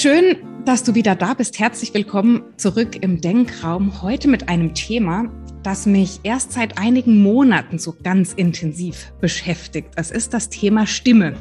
[0.00, 1.58] Schön, dass du wieder da bist.
[1.58, 4.00] Herzlich willkommen zurück im Denkraum.
[4.00, 5.24] Heute mit einem Thema,
[5.64, 9.88] das mich erst seit einigen Monaten so ganz intensiv beschäftigt.
[9.96, 11.34] Es ist das Thema Stimme.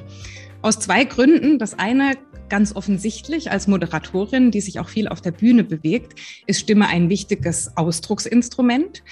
[0.64, 1.60] Aus zwei Gründen.
[1.60, 2.14] Das eine
[2.50, 7.10] ganz offensichtlich als Moderatorin, die sich auch viel auf der Bühne bewegt, ist Stimme ein
[7.10, 9.04] wichtiges Ausdrucksinstrument.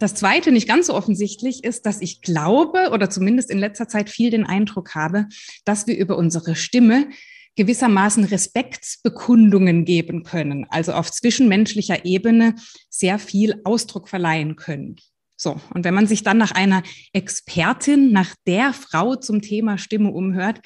[0.00, 4.10] Das Zweite, nicht ganz so offensichtlich, ist, dass ich glaube oder zumindest in letzter Zeit
[4.10, 5.28] viel den Eindruck habe,
[5.64, 7.06] dass wir über unsere Stimme
[7.56, 12.54] gewissermaßen Respektsbekundungen geben können, also auf zwischenmenschlicher Ebene
[12.88, 14.96] sehr viel Ausdruck verleihen können.
[15.36, 20.12] So, und wenn man sich dann nach einer Expertin, nach der Frau zum Thema Stimme
[20.12, 20.60] umhört,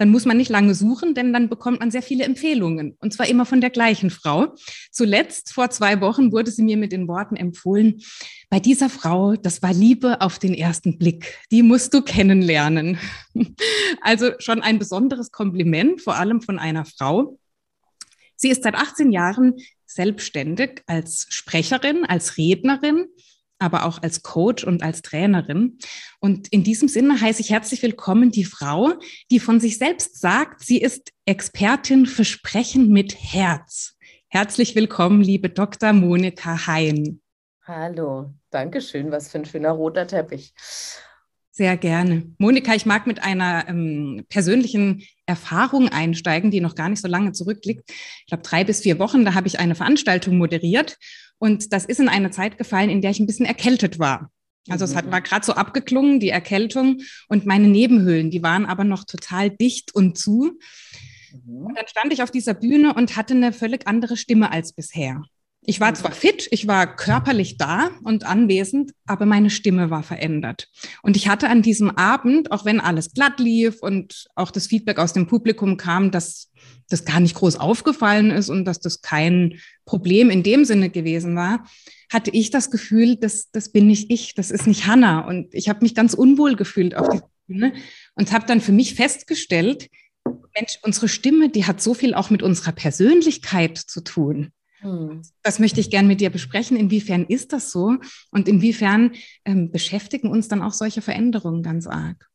[0.00, 2.96] dann muss man nicht lange suchen, denn dann bekommt man sehr viele Empfehlungen.
[3.00, 4.54] Und zwar immer von der gleichen Frau.
[4.90, 8.00] Zuletzt, vor zwei Wochen, wurde sie mir mit den Worten empfohlen,
[8.48, 11.38] bei dieser Frau, das war Liebe auf den ersten Blick.
[11.50, 12.98] Die musst du kennenlernen.
[14.00, 17.38] Also schon ein besonderes Kompliment, vor allem von einer Frau.
[18.36, 23.06] Sie ist seit 18 Jahren selbstständig als Sprecherin, als Rednerin
[23.60, 25.78] aber auch als Coach und als Trainerin.
[26.18, 28.94] Und in diesem Sinne heiße ich herzlich willkommen die Frau,
[29.30, 33.96] die von sich selbst sagt, sie ist Expertin für Sprechen mit Herz.
[34.28, 35.92] Herzlich willkommen, liebe Dr.
[35.92, 37.20] Monika Hein.
[37.64, 39.12] Hallo, danke schön.
[39.12, 40.54] Was für ein schöner roter Teppich.
[41.52, 42.32] Sehr gerne.
[42.38, 47.32] Monika, ich mag mit einer ähm, persönlichen Erfahrung einsteigen, die noch gar nicht so lange
[47.32, 47.82] zurückliegt.
[47.90, 50.96] Ich glaube, drei bis vier Wochen, da habe ich eine Veranstaltung moderiert
[51.40, 54.30] und das ist in eine Zeit gefallen, in der ich ein bisschen erkältet war.
[54.68, 55.12] Also es hat, mhm.
[55.12, 59.94] war gerade so abgeklungen, die Erkältung und meine Nebenhöhlen, die waren aber noch total dicht
[59.94, 60.58] und zu.
[61.46, 61.66] Mhm.
[61.66, 65.22] Und dann stand ich auf dieser Bühne und hatte eine völlig andere Stimme als bisher.
[65.62, 70.68] Ich war zwar fit, ich war körperlich da und anwesend, aber meine Stimme war verändert.
[71.02, 74.98] Und ich hatte an diesem Abend, auch wenn alles glatt lief und auch das Feedback
[74.98, 76.50] aus dem Publikum kam, dass
[76.92, 81.36] das gar nicht groß aufgefallen ist und dass das kein Problem in dem Sinne gewesen
[81.36, 81.64] war,
[82.10, 85.20] hatte ich das Gefühl, das, das bin nicht ich, das ist nicht Hannah.
[85.20, 87.72] Und ich habe mich ganz unwohl gefühlt auf dieser Bühne
[88.14, 89.88] und habe dann für mich festgestellt,
[90.54, 94.52] Mensch, unsere Stimme, die hat so viel auch mit unserer Persönlichkeit zu tun.
[94.80, 95.22] Hm.
[95.42, 96.76] Das möchte ich gern mit dir besprechen.
[96.76, 97.96] Inwiefern ist das so
[98.30, 99.12] und inwiefern
[99.44, 102.29] ähm, beschäftigen uns dann auch solche Veränderungen ganz arg?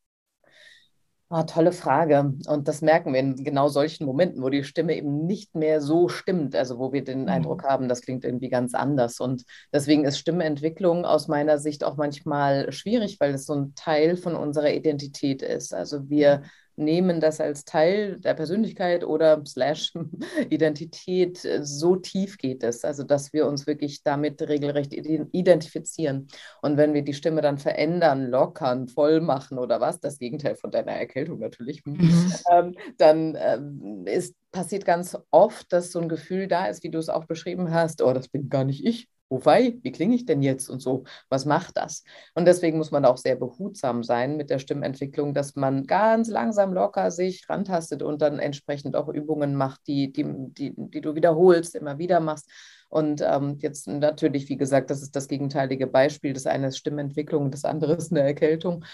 [1.38, 2.34] Ah, tolle Frage.
[2.48, 6.08] Und das merken wir in genau solchen Momenten, wo die Stimme eben nicht mehr so
[6.08, 7.28] stimmt, also wo wir den mhm.
[7.28, 9.20] Eindruck haben, das klingt irgendwie ganz anders.
[9.20, 14.16] Und deswegen ist Stimmentwicklung aus meiner Sicht auch manchmal schwierig, weil es so ein Teil
[14.16, 15.74] von unserer Identität ist.
[15.74, 16.44] Also wir
[16.76, 19.94] nehmen das als Teil der Persönlichkeit oder slash
[20.50, 21.48] Identität.
[21.62, 26.28] So tief geht es, also dass wir uns wirklich damit regelrecht identifizieren.
[26.62, 30.72] Und wenn wir die Stimme dann verändern, lockern, voll machen oder was, das Gegenteil von
[30.72, 32.34] deiner Erkältung natürlich, mhm.
[32.52, 36.98] ähm, dann ähm, ist passiert ganz oft, dass so ein Gefühl da ist, wie du
[36.98, 40.42] es auch beschrieben hast, oh, das bin gar nicht ich wobei, wie klinge ich denn
[40.42, 42.04] jetzt und so, was macht das?
[42.34, 46.74] Und deswegen muss man auch sehr behutsam sein mit der Stimmentwicklung, dass man ganz langsam
[46.74, 51.76] locker sich rantastet und dann entsprechend auch Übungen macht, die, die, die, die du wiederholst,
[51.76, 52.50] immer wieder machst.
[52.90, 56.34] Und ähm, jetzt natürlich, wie gesagt, das ist das gegenteilige Beispiel.
[56.34, 58.86] Das eine ist Stimmentwicklung, das andere ist eine Erkältung.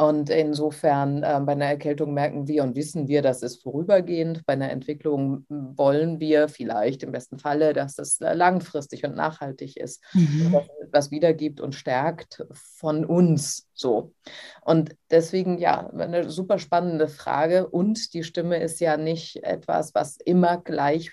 [0.00, 4.46] Und insofern äh, bei einer Erkältung merken wir und wissen wir, das ist vorübergehend.
[4.46, 9.14] Bei einer Entwicklung hm, wollen wir vielleicht im besten Falle, dass es äh, langfristig und
[9.14, 10.52] nachhaltig ist, mhm.
[10.52, 14.14] dass es etwas wiedergibt und stärkt von uns so.
[14.62, 17.68] Und deswegen, ja, eine super spannende Frage.
[17.68, 21.10] Und die Stimme ist ja nicht etwas, was immer gleich äh,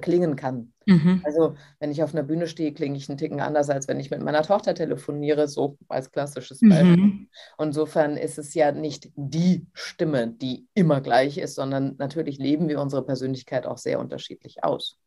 [0.00, 0.72] klingen kann.
[0.86, 1.20] Mhm.
[1.24, 4.10] Also wenn ich auf einer Bühne stehe, klinge ich einen Ticken anders, als wenn ich
[4.10, 6.96] mit meiner Tochter telefoniere, so als klassisches Beispiel.
[6.96, 7.28] Mhm.
[7.58, 12.80] Insofern ist es ja nicht die Stimme, die immer gleich ist, sondern natürlich leben wir
[12.80, 14.98] unsere Persönlichkeit auch sehr unterschiedlich aus.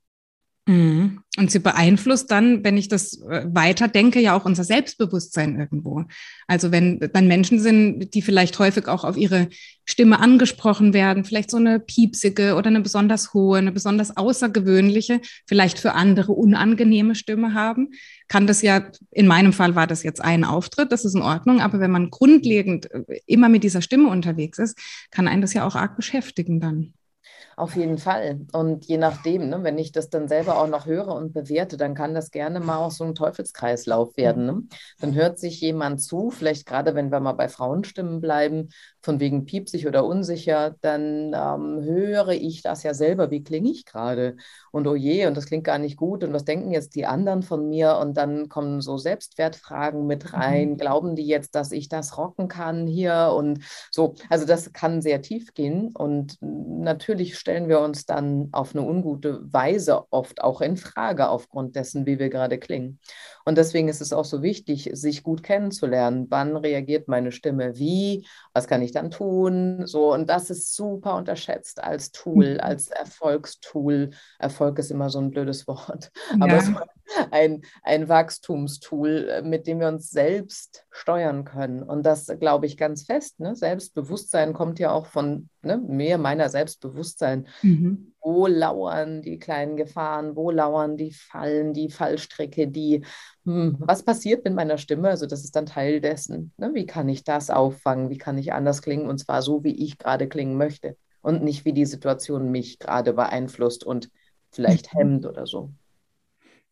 [0.70, 1.24] Mhm.
[1.36, 6.04] Und sie beeinflusst dann, wenn ich das äh, weiter denke, ja auch unser Selbstbewusstsein irgendwo.
[6.46, 9.48] Also wenn dann Menschen sind, die vielleicht häufig auch auf ihre
[9.86, 15.80] Stimme angesprochen werden, vielleicht so eine piepsige oder eine besonders hohe, eine besonders außergewöhnliche, vielleicht
[15.80, 17.90] für andere unangenehme Stimme haben,
[18.28, 21.62] kann das ja, in meinem Fall war das jetzt ein Auftritt, das ist in Ordnung,
[21.62, 24.78] aber wenn man grundlegend äh, immer mit dieser Stimme unterwegs ist,
[25.10, 26.94] kann einen das ja auch arg beschäftigen dann.
[27.60, 28.40] Auf jeden Fall.
[28.54, 31.94] Und je nachdem, ne, wenn ich das dann selber auch noch höre und bewerte, dann
[31.94, 34.46] kann das gerne mal auch so ein Teufelskreislauf werden.
[34.46, 34.64] Ne?
[35.02, 38.70] Dann hört sich jemand zu, vielleicht gerade wenn wir mal bei Frauenstimmen bleiben,
[39.02, 43.86] von wegen piepsig oder unsicher, dann ähm, höre ich das ja selber, wie klinge ich
[43.86, 44.36] gerade?
[44.72, 47.42] Und oh je, und das klingt gar nicht gut und was denken jetzt die anderen
[47.42, 47.98] von mir?
[47.98, 50.72] Und dann kommen so Selbstwertfragen mit rein.
[50.72, 50.78] Mhm.
[50.78, 53.34] Glauben die jetzt, dass ich das rocken kann hier?
[53.36, 58.76] Und so, also das kann sehr tief gehen und natürlich stellen wir uns dann auf
[58.76, 63.00] eine ungute Weise oft auch in Frage aufgrund dessen, wie wir gerade klingen.
[63.50, 66.28] Und deswegen ist es auch so wichtig, sich gut kennenzulernen.
[66.30, 68.28] Wann reagiert meine Stimme wie?
[68.54, 69.88] Was kann ich dann tun?
[69.88, 72.60] So, und das ist super unterschätzt als Tool, mhm.
[72.60, 74.12] als Erfolgstool.
[74.38, 76.46] Erfolg ist immer so ein blödes Wort, ja.
[76.46, 76.74] aber so
[77.32, 81.82] ein, ein Wachstumstool, mit dem wir uns selbst steuern können.
[81.82, 83.40] Und das glaube ich ganz fest.
[83.40, 83.56] Ne?
[83.56, 87.48] Selbstbewusstsein kommt ja auch von ne, mehr meiner Selbstbewusstsein.
[87.64, 88.14] Mhm.
[88.22, 90.36] Wo lauern die kleinen Gefahren?
[90.36, 93.06] Wo lauern die Fallen, die Fallstricke, die,
[93.46, 95.10] hm, was passiert mit meiner Stimme?
[95.10, 96.54] Also das ist dann Teil dessen.
[96.58, 96.72] Ne?
[96.74, 98.10] Wie kann ich das auffangen?
[98.10, 99.08] Wie kann ich anders klingen?
[99.08, 100.98] Und zwar so, wie ich gerade klingen möchte.
[101.22, 104.10] Und nicht, wie die Situation mich gerade beeinflusst und
[104.52, 104.98] vielleicht mhm.
[104.98, 105.72] hemmt oder so.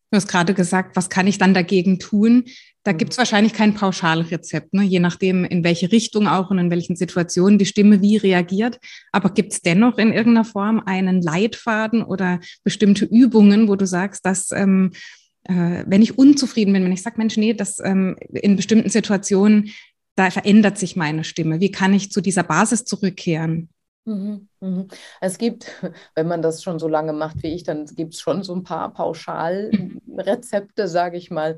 [0.09, 2.45] Du hast gerade gesagt, was kann ich dann dagegen tun?
[2.83, 2.97] Da mhm.
[2.97, 4.83] gibt es wahrscheinlich kein Pauschalrezept, ne?
[4.83, 8.79] je nachdem, in welche Richtung auch und in welchen Situationen die Stimme wie reagiert.
[9.11, 14.25] Aber gibt es dennoch in irgendeiner Form einen Leitfaden oder bestimmte Übungen, wo du sagst,
[14.25, 14.91] dass ähm,
[15.43, 19.71] äh, wenn ich unzufrieden bin, wenn ich sage, Mensch, nee, das ähm, in bestimmten Situationen,
[20.15, 21.59] da verändert sich meine Stimme.
[21.59, 23.69] Wie kann ich zu dieser Basis zurückkehren?
[24.07, 24.87] Mhm, mhm.
[25.19, 25.65] Es gibt,
[26.15, 28.63] wenn man das schon so lange macht wie ich, dann gibt es schon so ein
[28.63, 31.57] paar Pauschalrezepte, sage ich mal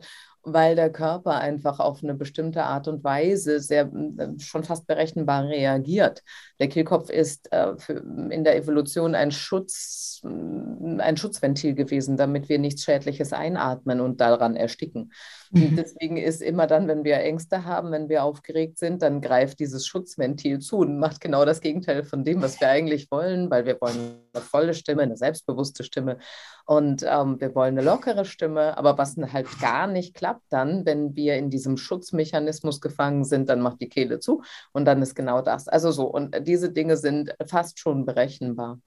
[0.53, 5.47] weil der Körper einfach auf eine bestimmte Art und Weise sehr äh, schon fast berechenbar
[5.47, 6.23] reagiert.
[6.59, 7.93] Der Kehlkopf ist äh, für,
[8.29, 14.55] in der Evolution ein Schutz, ein Schutzventil gewesen, damit wir nichts Schädliches einatmen und daran
[14.55, 15.11] ersticken.
[15.51, 15.75] Mhm.
[15.75, 19.87] deswegen ist immer dann, wenn wir Ängste haben, wenn wir aufgeregt sind, dann greift dieses
[19.87, 23.79] Schutzventil zu und macht genau das Gegenteil von dem, was wir eigentlich wollen, weil wir
[23.81, 26.17] wollen eine volle Stimme, eine selbstbewusste Stimme
[26.65, 28.77] und ähm, wir wollen eine lockere Stimme.
[28.77, 33.61] Aber was halt gar nicht klappt dann, wenn wir in diesem Schutzmechanismus gefangen sind, dann
[33.61, 35.67] macht die Kehle zu und dann ist genau das.
[35.67, 38.79] Also so, und diese Dinge sind fast schon berechenbar.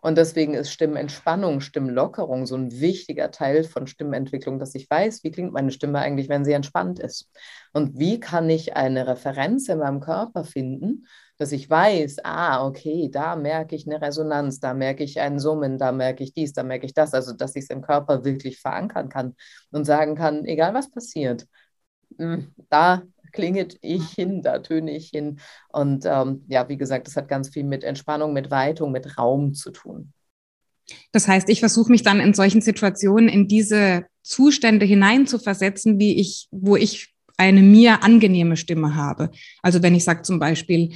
[0.00, 5.30] Und deswegen ist Stimmentspannung, Stimmlockerung so ein wichtiger Teil von Stimmentwicklung, dass ich weiß, wie
[5.30, 7.28] klingt meine Stimme eigentlich, wenn sie entspannt ist.
[7.72, 11.06] Und wie kann ich eine Referenz in meinem Körper finden,
[11.38, 15.78] dass ich weiß, ah, okay, da merke ich eine Resonanz, da merke ich ein Summen,
[15.78, 17.14] da merke ich dies, da merke ich das.
[17.14, 19.34] Also, dass ich es im Körper wirklich verankern kann
[19.70, 21.46] und sagen kann, egal was passiert,
[22.18, 23.02] hm, da
[23.32, 25.40] klinget ich hin, da töne ich hin.
[25.68, 29.54] Und ähm, ja, wie gesagt, das hat ganz viel mit Entspannung, mit Weitung, mit Raum
[29.54, 30.12] zu tun.
[31.12, 36.48] Das heißt, ich versuche mich dann in solchen Situationen in diese Zustände hineinzuversetzen, wie ich,
[36.50, 39.30] wo ich eine mir angenehme Stimme habe.
[39.62, 40.94] Also wenn ich sage zum Beispiel,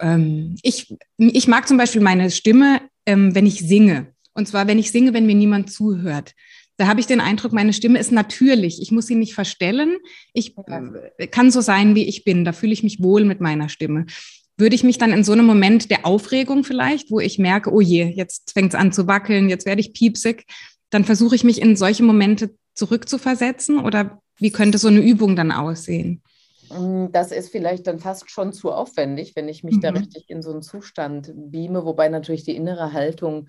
[0.00, 4.08] ähm, ich, ich mag zum Beispiel meine Stimme, ähm, wenn ich singe.
[4.34, 6.34] Und zwar, wenn ich singe, wenn mir niemand zuhört.
[6.78, 8.80] Da habe ich den Eindruck, meine Stimme ist natürlich.
[8.80, 9.96] Ich muss sie nicht verstellen.
[10.32, 10.56] Ich
[11.18, 12.44] äh, kann so sein, wie ich bin.
[12.44, 14.06] Da fühle ich mich wohl mit meiner Stimme.
[14.56, 17.80] Würde ich mich dann in so einem Moment der Aufregung vielleicht, wo ich merke, oh
[17.80, 20.44] je, jetzt fängt es an zu wackeln, jetzt werde ich piepsig,
[20.90, 25.52] dann versuche ich mich in solche Momente zurückzuversetzen oder wie könnte so eine Übung dann
[25.52, 26.22] aussehen?
[26.78, 29.80] Mm, das ist vielleicht dann fast schon zu aufwendig, wenn ich mich mhm.
[29.80, 33.48] da richtig in so einen Zustand beame, wobei natürlich die innere Haltung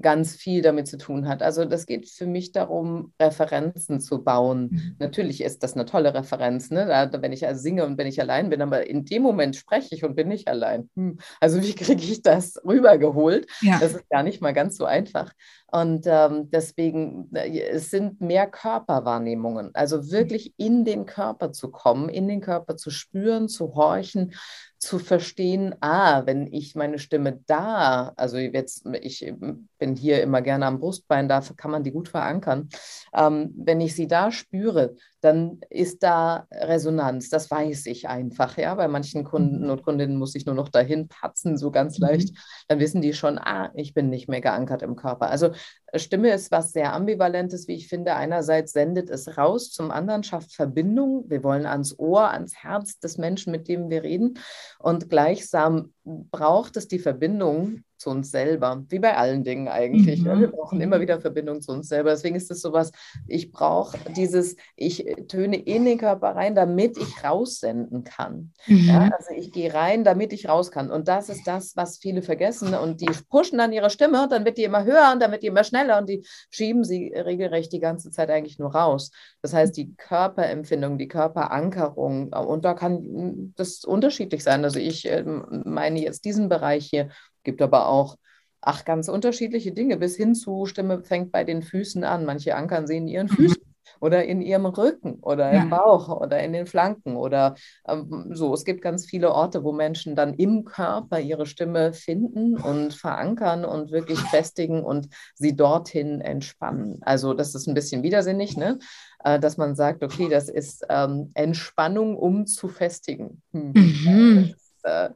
[0.00, 1.42] ganz viel damit zu tun hat.
[1.42, 4.68] Also das geht für mich darum, Referenzen zu bauen.
[4.70, 4.96] Mhm.
[4.98, 6.86] Natürlich ist das eine tolle Referenz, ne?
[6.86, 9.94] Da, wenn ich also singe und wenn ich allein bin, aber in dem Moment spreche
[9.94, 10.88] ich und bin nicht allein.
[10.96, 11.18] Hm.
[11.40, 13.46] Also wie kriege ich das rübergeholt?
[13.60, 13.78] Ja.
[13.78, 15.32] Das ist gar nicht mal ganz so einfach.
[15.72, 19.70] Und ähm, deswegen, äh, es sind mehr Körperwahrnehmungen.
[19.74, 24.34] Also wirklich in den Körper zu kommen, in den Körper zu spüren, zu horchen,
[24.78, 29.32] zu verstehen, ah, wenn ich meine Stimme da, also jetzt, ich
[29.78, 32.70] bin hier immer gerne am Brustbein, da kann man die gut verankern.
[33.12, 37.28] Ähm, wenn ich sie da spüre, dann ist da Resonanz.
[37.28, 38.56] Das weiß ich einfach.
[38.56, 39.70] Ja, bei manchen Kunden mhm.
[39.70, 42.06] und Kundinnen muss ich nur noch dahin patzen, so ganz mhm.
[42.06, 42.36] leicht.
[42.68, 45.30] Dann wissen die schon, ah, ich bin nicht mehr geankert im Körper.
[45.30, 45.50] Also
[45.94, 48.14] Stimme ist was sehr ambivalentes, wie ich finde.
[48.14, 51.24] Einerseits sendet es raus, zum anderen schafft Verbindung.
[51.28, 54.38] Wir wollen ans Ohr, ans Herz des Menschen, mit dem wir reden.
[54.78, 60.22] Und gleichsam braucht es die Verbindung zu uns selber, wie bei allen Dingen eigentlich.
[60.22, 60.40] Mhm.
[60.40, 62.10] Wir brauchen immer wieder Verbindung zu uns selber.
[62.10, 62.90] Deswegen ist es sowas,
[63.28, 68.52] ich brauche dieses, ich töne in den Körper rein, damit ich raussenden kann.
[68.66, 68.88] Mhm.
[68.88, 70.90] Ja, also ich gehe rein, damit ich raus kann.
[70.90, 72.74] Und das ist das, was viele vergessen.
[72.74, 75.48] Und die pushen dann ihre Stimme, dann wird die immer höher und dann wird die
[75.48, 79.10] immer schneller und die schieben sie regelrecht die ganze Zeit eigentlich nur raus.
[79.42, 84.64] Das heißt, die Körperempfindung, die Körperankerung, und da kann das unterschiedlich sein.
[84.64, 87.10] Also ich ähm, meine jetzt diesen Bereich hier,
[87.50, 88.16] gibt aber auch
[88.60, 92.24] ach, ganz unterschiedliche Dinge, bis hin zu Stimme fängt bei den Füßen an.
[92.24, 93.34] Manche ankern sehen ihren mhm.
[93.34, 93.62] Füßen.
[94.00, 95.62] oder in ihrem Rücken oder ja.
[95.62, 98.54] im Bauch oder in den Flanken oder ähm, so.
[98.54, 103.64] Es gibt ganz viele Orte, wo Menschen dann im Körper ihre Stimme finden und verankern
[103.64, 107.00] und wirklich festigen und sie dorthin entspannen.
[107.02, 108.78] Also das ist ein bisschen widersinnig, ne?
[109.24, 113.42] Äh, dass man sagt, okay, das ist ähm, Entspannung, um zu festigen.
[113.52, 113.72] Hm.
[113.74, 114.54] Mhm.
[114.82, 115.10] Äh,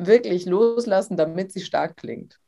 [0.00, 2.38] wirklich loslassen, damit sie stark klingt.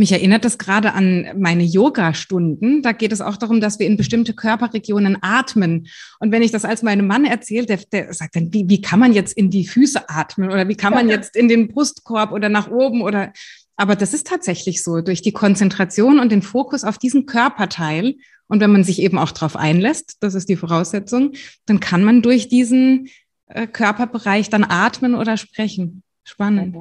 [0.00, 2.82] Mich erinnert das gerade an meine Yoga-Stunden.
[2.82, 5.88] Da geht es auch darum, dass wir in bestimmte Körperregionen atmen.
[6.20, 9.00] Und wenn ich das als meinem Mann erzähle, der, der sagt dann, wie, wie kann
[9.00, 12.48] man jetzt in die Füße atmen oder wie kann man jetzt in den Brustkorb oder
[12.48, 13.32] nach oben oder,
[13.76, 15.00] aber das ist tatsächlich so.
[15.00, 18.14] Durch die Konzentration und den Fokus auf diesen Körperteil
[18.48, 21.32] und wenn man sich eben auch darauf einlässt, das ist die Voraussetzung,
[21.66, 23.08] dann kann man durch diesen
[23.46, 26.02] äh, Körperbereich dann atmen oder sprechen.
[26.28, 26.76] Spannend.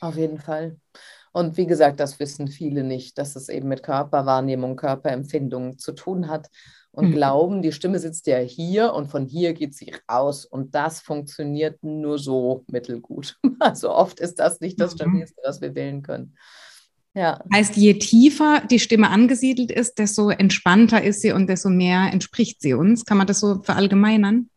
[0.00, 0.76] Auf jeden Fall.
[1.32, 6.28] Und wie gesagt, das wissen viele nicht, dass es eben mit Körperwahrnehmung, Körperempfindung zu tun
[6.28, 6.48] hat
[6.90, 7.12] und mhm.
[7.12, 10.44] glauben, die Stimme sitzt ja hier und von hier geht sie raus.
[10.44, 13.36] Und das funktioniert nur so mittelgut.
[13.58, 14.96] Also oft ist das nicht das mhm.
[14.96, 16.36] Stabilste, was wir wählen können.
[17.14, 17.42] Ja.
[17.52, 22.60] Heißt, je tiefer die Stimme angesiedelt ist, desto entspannter ist sie und desto mehr entspricht
[22.60, 23.06] sie uns.
[23.06, 24.50] Kann man das so verallgemeinern?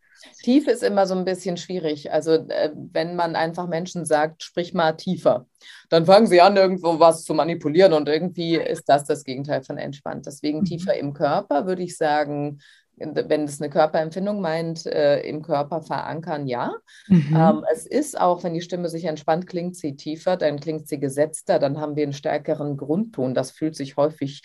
[0.43, 2.11] Tief ist immer so ein bisschen schwierig.
[2.11, 5.45] Also äh, wenn man einfach Menschen sagt, sprich mal tiefer,
[5.89, 9.77] dann fangen sie an, irgendwo was zu manipulieren und irgendwie ist das das Gegenteil von
[9.77, 10.25] entspannt.
[10.25, 10.65] Deswegen mhm.
[10.65, 12.59] tiefer im Körper würde ich sagen,
[12.99, 16.73] wenn es eine Körperempfindung meint, äh, im Körper verankern, ja.
[17.07, 17.35] Mhm.
[17.35, 20.99] Ähm, es ist auch, wenn die Stimme sich entspannt, klingt sie tiefer, dann klingt sie
[20.99, 23.33] gesetzter, dann haben wir einen stärkeren Grundton.
[23.33, 24.41] Das fühlt sich häufig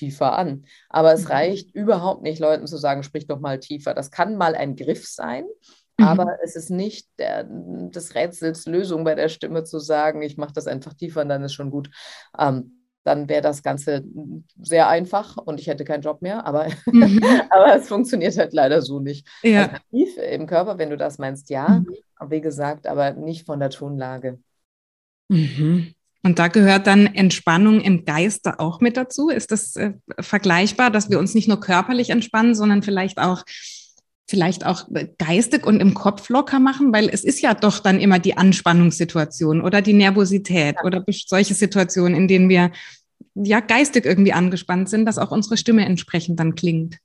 [0.00, 0.64] tiefer an.
[0.88, 1.30] Aber es mhm.
[1.30, 3.94] reicht überhaupt nicht, Leuten zu sagen, sprich doch mal tiefer.
[3.94, 5.44] Das kann mal ein Griff sein,
[5.98, 6.06] mhm.
[6.06, 10.52] aber es ist nicht der, des Rätsels Lösung bei der Stimme zu sagen, ich mache
[10.54, 11.90] das einfach tiefer und dann ist schon gut.
[12.38, 14.04] Ähm, dann wäre das Ganze
[14.60, 17.20] sehr einfach und ich hätte keinen Job mehr, aber, mhm.
[17.50, 19.26] aber es funktioniert halt leider so nicht.
[19.42, 19.66] Ja.
[19.66, 21.86] Also tief im Körper, wenn du das meinst, ja, mhm.
[22.28, 24.38] wie gesagt, aber nicht von der Tonlage.
[25.28, 25.94] Mhm.
[26.22, 29.30] Und da gehört dann Entspannung im Geiste auch mit dazu.
[29.30, 33.44] Ist das äh, vergleichbar, dass wir uns nicht nur körperlich entspannen, sondern vielleicht auch
[34.28, 34.86] vielleicht auch
[35.18, 39.60] geistig und im Kopf locker machen, weil es ist ja doch dann immer die Anspannungssituation
[39.60, 40.84] oder die Nervosität ja.
[40.84, 42.70] oder solche Situationen, in denen wir
[43.34, 46.98] ja geistig irgendwie angespannt sind, dass auch unsere Stimme entsprechend dann klingt.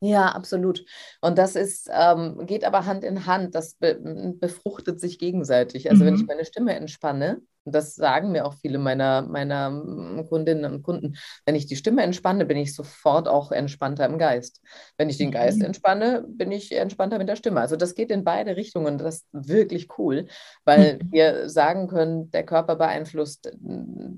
[0.00, 0.84] Ja, absolut.
[1.22, 5.90] Und das ist, ähm, geht aber Hand in Hand, das be befruchtet sich gegenseitig.
[5.90, 6.08] Also mhm.
[6.08, 6.26] wenn ich mhm.
[6.26, 11.16] meine Stimme entspanne, und das sagen mir auch viele meiner, meiner mm, Kundinnen und Kunden,
[11.44, 14.62] wenn ich die Stimme entspanne, bin ich sofort auch entspannter im Geist.
[14.96, 15.66] Wenn ich den Geist mhm.
[15.66, 17.60] entspanne, bin ich entspannter mit der Stimme.
[17.60, 20.28] Also das geht in beide Richtungen und das ist wirklich cool,
[20.64, 21.12] weil mhm.
[21.12, 24.14] wir sagen können, der Körper beeinflusst mm,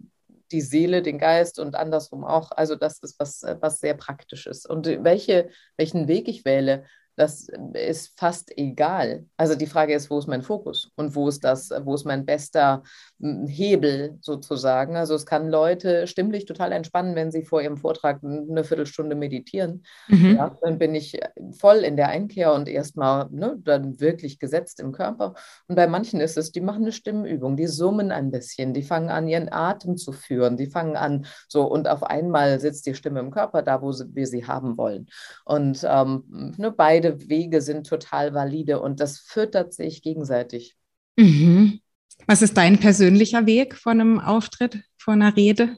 [0.52, 2.52] die Seele, den Geist und andersrum auch.
[2.52, 4.66] Also das ist was, was sehr praktisches.
[4.66, 6.84] Und welche, welchen Weg ich wähle,
[7.18, 9.26] das ist fast egal.
[9.36, 12.24] Also die Frage ist, wo ist mein Fokus und wo ist das, wo ist mein
[12.24, 12.84] bester
[13.20, 14.96] Hebel sozusagen.
[14.96, 19.84] Also es kann Leute stimmlich total entspannen, wenn sie vor ihrem Vortrag eine Viertelstunde meditieren.
[20.08, 20.36] Mhm.
[20.36, 21.18] Ja, dann bin ich
[21.58, 25.34] voll in der Einkehr und erstmal ne, dann wirklich gesetzt im Körper.
[25.66, 29.08] Und bei manchen ist es, die machen eine Stimmenübung, die summen ein bisschen, die fangen
[29.08, 33.20] an, ihren Atem zu führen, die fangen an so und auf einmal sitzt die Stimme
[33.20, 35.06] im Körper da, wo wir sie haben wollen.
[35.44, 40.76] Und ähm, ne, beide beide Wege sind total valide und das füttert sich gegenseitig.
[41.16, 41.80] Mhm.
[42.26, 45.76] Was ist dein persönlicher Weg von einem Auftritt, von einer Rede?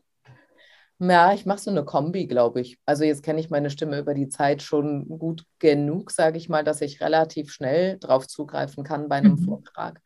[0.99, 2.78] Ja, ich mache so eine Kombi, glaube ich.
[2.84, 6.62] Also jetzt kenne ich meine Stimme über die Zeit schon gut genug, sage ich mal,
[6.62, 9.44] dass ich relativ schnell drauf zugreifen kann bei einem mhm.
[9.44, 10.00] Vortrag.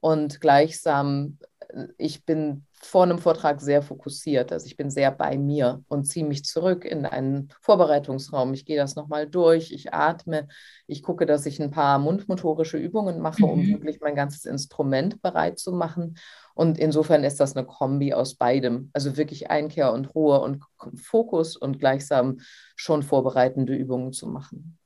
[0.00, 1.38] Und gleichsam,
[1.98, 4.52] ich bin vor einem Vortrag sehr fokussiert.
[4.52, 8.54] Also ich bin sehr bei mir und ziehe mich zurück in einen Vorbereitungsraum.
[8.54, 10.48] Ich gehe das nochmal durch, ich atme,
[10.86, 13.72] ich gucke, dass ich ein paar mundmotorische Übungen mache, um mhm.
[13.72, 16.16] wirklich mein ganzes Instrument bereit zu machen.
[16.54, 18.90] Und insofern ist das eine Kombi aus beidem.
[18.92, 20.62] Also wirklich Einkehr und Ruhe und
[20.96, 22.38] Fokus und gleichsam
[22.76, 24.78] schon vorbereitende Übungen zu machen.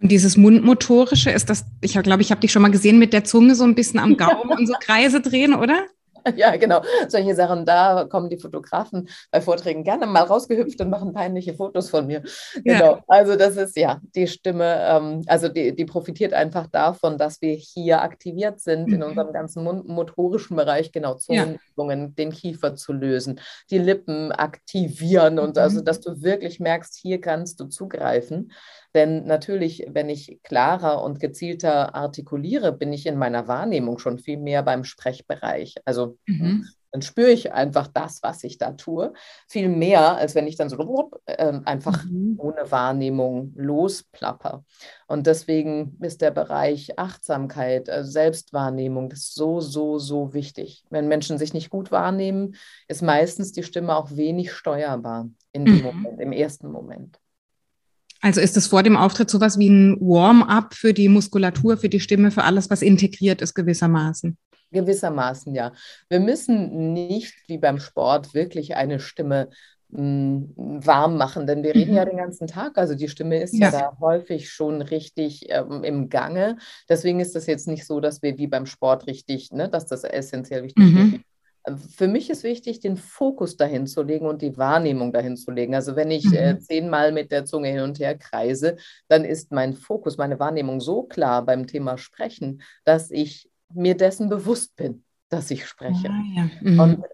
[0.00, 3.24] Und dieses Mundmotorische ist das, ich glaube, ich habe dich schon mal gesehen mit der
[3.24, 5.86] Zunge so ein bisschen am Gaumen und so Kreise drehen, oder?
[6.36, 6.82] Ja, genau.
[7.08, 11.90] Solche Sachen, da kommen die Fotografen bei Vorträgen gerne mal rausgehüpft und machen peinliche Fotos
[11.90, 12.22] von mir.
[12.64, 12.78] Ja.
[12.78, 12.98] Genau.
[13.06, 17.54] Also das ist ja die Stimme, ähm, also die, die profitiert einfach davon, dass wir
[17.54, 18.94] hier aktiviert sind mhm.
[18.94, 22.08] in unserem ganzen motorischen Bereich, genau Zungenübungen, ja.
[22.18, 23.40] den Kiefer zu lösen,
[23.70, 25.62] die Lippen aktivieren und mhm.
[25.62, 28.52] also, dass du wirklich merkst, hier kannst du zugreifen.
[28.96, 34.38] Denn natürlich, wenn ich klarer und gezielter artikuliere, bin ich in meiner Wahrnehmung schon viel
[34.38, 35.76] mehr beim Sprechbereich.
[35.84, 36.66] Also mhm.
[36.96, 39.12] Dann spüre ich einfach das, was ich da tue,
[39.48, 42.36] viel mehr, als wenn ich dann so äh, einfach mhm.
[42.38, 44.64] ohne Wahrnehmung losplapper.
[45.06, 50.84] Und deswegen ist der Bereich Achtsamkeit, also Selbstwahrnehmung, das so, so, so wichtig.
[50.88, 52.54] Wenn Menschen sich nicht gut wahrnehmen,
[52.88, 55.82] ist meistens die Stimme auch wenig steuerbar in mhm.
[55.82, 57.20] Moment, im ersten Moment.
[58.20, 62.00] Also ist es vor dem Auftritt sowas wie ein Warm-up für die Muskulatur, für die
[62.00, 64.36] Stimme, für alles, was integriert ist gewissermaßen?
[64.72, 65.72] Gewissermaßen, ja.
[66.08, 69.48] Wir müssen nicht wie beim Sport wirklich eine Stimme
[69.90, 71.96] mh, hm, warm machen, denn wir reden mhm.
[71.96, 72.76] ja den ganzen Tag.
[72.78, 76.58] Also die Stimme ist ja, ja da häufig schon richtig ähm, im Gange.
[76.88, 80.04] Deswegen ist das jetzt nicht so, dass wir wie beim Sport richtig, ne, dass das
[80.04, 81.14] essentiell wichtig mhm.
[81.14, 81.25] ist
[81.74, 85.74] für mich ist wichtig, den Fokus dahin zu legen und die Wahrnehmung dahin zu legen.
[85.74, 86.60] Also wenn ich äh, mhm.
[86.60, 88.76] zehnmal mit der Zunge hin und her kreise,
[89.08, 94.28] dann ist mein Fokus, meine Wahrnehmung so klar beim Thema Sprechen, dass ich mir dessen
[94.28, 96.08] bewusst bin, dass ich spreche.
[96.08, 96.50] Ah, ja.
[96.60, 96.80] mhm.
[96.80, 97.04] Und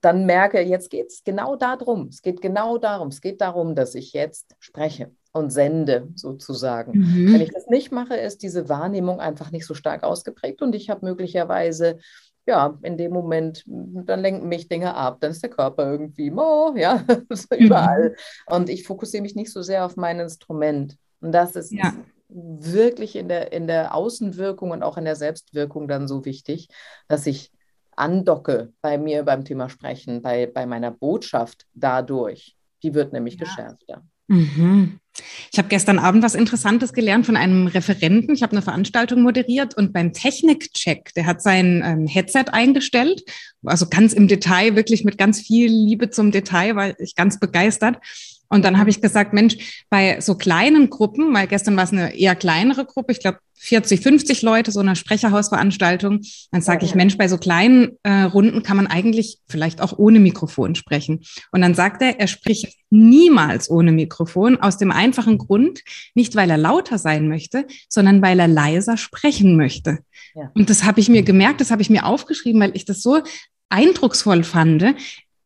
[0.00, 2.08] dann merke, jetzt geht es genau darum.
[2.08, 3.08] Es geht genau darum.
[3.08, 6.98] Es geht darum, dass ich jetzt spreche und sende sozusagen.
[6.98, 7.32] Mhm.
[7.32, 10.90] Wenn ich das nicht mache, ist diese Wahrnehmung einfach nicht so stark ausgeprägt und ich
[10.90, 11.98] habe möglicherweise
[12.46, 16.74] ja, in dem Moment, dann lenken mich Dinge ab, dann ist der Körper irgendwie, oh,
[16.76, 17.04] ja,
[17.58, 18.10] überall.
[18.10, 18.54] Mhm.
[18.54, 20.96] Und ich fokussiere mich nicht so sehr auf mein Instrument.
[21.20, 21.92] Und das ist ja.
[22.28, 26.68] wirklich in der, in der Außenwirkung und auch in der Selbstwirkung dann so wichtig,
[27.06, 27.52] dass ich
[27.94, 32.56] andocke bei mir beim Thema Sprechen, bei, bei meiner Botschaft dadurch.
[32.82, 33.44] Die wird nämlich ja.
[33.44, 34.02] geschärfter.
[34.26, 34.98] Mhm.
[35.52, 38.34] Ich habe gestern Abend was Interessantes gelernt von einem Referenten.
[38.34, 43.22] Ich habe eine Veranstaltung moderiert und beim Technikcheck, der hat sein ähm, Headset eingestellt,
[43.64, 47.98] also ganz im Detail, wirklich mit ganz viel Liebe zum Detail, war ich ganz begeistert.
[48.52, 52.14] Und dann habe ich gesagt, Mensch, bei so kleinen Gruppen, weil gestern war es eine
[52.14, 57.16] eher kleinere Gruppe, ich glaube 40, 50 Leute, so eine Sprecherhausveranstaltung, dann sage ich, Mensch,
[57.16, 61.20] bei so kleinen äh, Runden kann man eigentlich vielleicht auch ohne Mikrofon sprechen.
[61.50, 65.80] Und dann sagt er, er spricht niemals ohne Mikrofon, aus dem einfachen Grund,
[66.14, 70.00] nicht weil er lauter sein möchte, sondern weil er leiser sprechen möchte.
[70.34, 70.50] Ja.
[70.54, 73.22] Und das habe ich mir gemerkt, das habe ich mir aufgeschrieben, weil ich das so
[73.70, 74.94] eindrucksvoll fand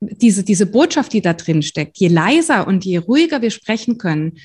[0.01, 4.39] diese, diese Botschaft, die da drin steckt, je leiser und je ruhiger wir sprechen können,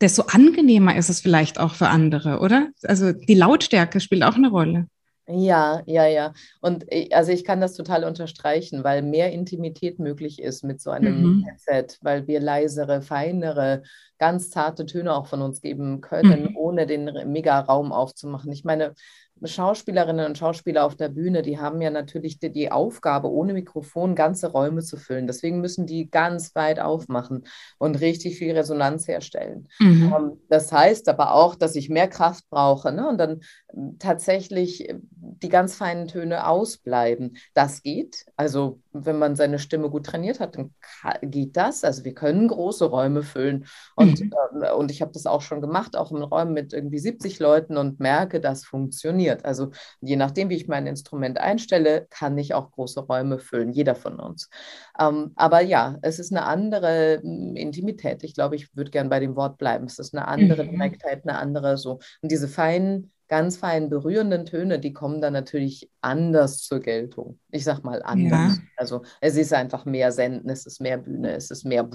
[0.00, 2.68] desto angenehmer ist es vielleicht auch für andere, oder?
[2.82, 4.86] Also die Lautstärke spielt auch eine Rolle.
[5.28, 6.34] Ja, ja, ja.
[6.60, 10.90] Und ich, also ich kann das total unterstreichen, weil mehr Intimität möglich ist mit so
[10.90, 11.44] einem mhm.
[11.44, 13.82] Headset, weil wir leisere, feinere,
[14.18, 16.56] ganz zarte Töne auch von uns geben können, mhm.
[16.56, 18.50] ohne den Mega-Raum aufzumachen.
[18.50, 18.94] Ich meine,
[19.44, 24.14] Schauspielerinnen und Schauspieler auf der Bühne, die haben ja natürlich die, die, Aufgabe, ohne Mikrofon
[24.14, 25.26] ganze Räume zu füllen.
[25.26, 27.44] Deswegen müssen die ganz weit aufmachen
[27.78, 29.68] und richtig viel Resonanz herstellen.
[29.78, 30.12] Mhm.
[30.12, 33.08] Um, ähm, das heißt aber auch, dass ich mehr Kraft brauche ne?
[33.08, 33.40] und dann
[33.74, 37.36] ähm, tatsächlich äh, die ganz feinen Töne ausbleiben.
[37.54, 38.26] Das geht.
[38.36, 40.74] Also wenn man seine Stimme gut trainiert hat, dann
[41.22, 41.84] geht das.
[41.84, 43.66] Also wir können große Räume füllen.
[43.96, 44.32] Und, mhm.
[44.62, 47.76] äh, und ich habe das auch schon gemacht, auch in Räumen mit irgendwie 70 Leuten
[47.76, 49.44] und merke, das funktioniert.
[49.44, 53.94] Also je nachdem, wie ich mein Instrument einstelle, kann ich auch große Räume füllen, jeder
[53.94, 54.50] von uns.
[54.98, 58.22] Ähm, aber ja, es ist eine andere hm, Intimität.
[58.24, 59.86] Ich glaube, ich würde gern bei dem Wort bleiben.
[59.86, 60.72] Es ist eine andere mhm.
[60.72, 62.00] Direktheit, eine andere so.
[62.20, 67.38] Und diese feinen ganz feinen berührenden Töne, die kommen dann natürlich anders zur Geltung.
[67.50, 68.56] Ich sag mal anders.
[68.56, 68.62] Ja.
[68.76, 71.88] Also es ist einfach mehr Senden, es ist mehr Bühne, es ist mehr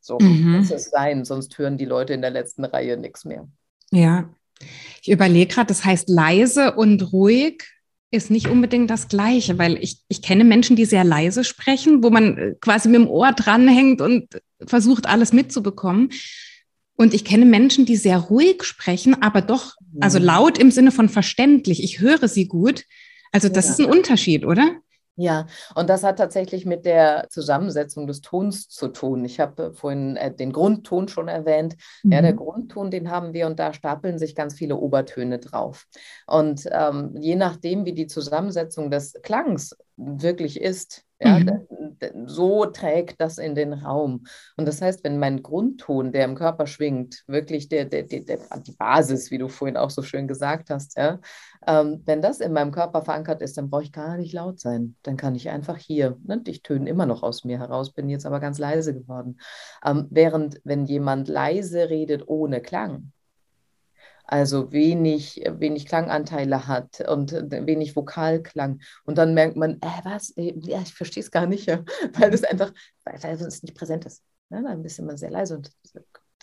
[0.00, 0.58] so mhm.
[0.58, 3.48] muss es sein, sonst hören die Leute in der letzten Reihe nichts mehr.
[3.90, 4.30] Ja.
[5.02, 7.64] Ich überlege gerade, das heißt leise und ruhig
[8.12, 12.10] ist nicht unbedingt das Gleiche, weil ich, ich kenne Menschen, die sehr leise sprechen, wo
[12.10, 16.10] man äh, quasi mit dem Ohr dranhängt und versucht, alles mitzubekommen.
[17.00, 20.24] Und ich kenne Menschen, die sehr ruhig sprechen, aber doch, also mhm.
[20.26, 21.82] laut im Sinne von verständlich.
[21.82, 22.84] Ich höre sie gut.
[23.32, 23.70] Also das ja.
[23.70, 24.68] ist ein Unterschied, oder?
[25.16, 29.24] Ja, und das hat tatsächlich mit der Zusammensetzung des Tons zu tun.
[29.24, 31.74] Ich habe vorhin äh, den Grundton schon erwähnt.
[32.02, 32.12] Mhm.
[32.12, 32.36] Ja, der mhm.
[32.36, 35.86] Grundton, den haben wir und da stapeln sich ganz viele Obertöne drauf.
[36.26, 42.26] Und ähm, je nachdem, wie die Zusammensetzung des Klangs wirklich ist, ja, mhm.
[42.26, 44.24] so trägt das in den Raum.
[44.56, 48.38] Und das heißt, wenn mein Grundton, der im Körper schwingt, wirklich der, der, der, der
[48.66, 51.20] die Basis, wie du vorhin auch so schön gesagt hast, ja,
[51.66, 54.96] ähm, wenn das in meinem Körper verankert ist, dann brauche ich gar nicht laut sein.
[55.02, 58.24] Dann kann ich einfach hier, ne, ich töne immer noch aus mir heraus, bin jetzt
[58.24, 59.38] aber ganz leise geworden.
[59.84, 63.12] Ähm, während wenn jemand leise redet ohne Klang,
[64.30, 68.80] also wenig, wenig Klanganteile hat und wenig Vokalklang.
[69.04, 72.30] Und dann merkt man, äh, was, äh, ja, ich verstehe es gar nicht, ja, weil
[72.30, 72.72] das einfach,
[73.04, 74.22] weil, es nicht präsent ist.
[74.50, 75.72] Ja, dann ist man sehr leise und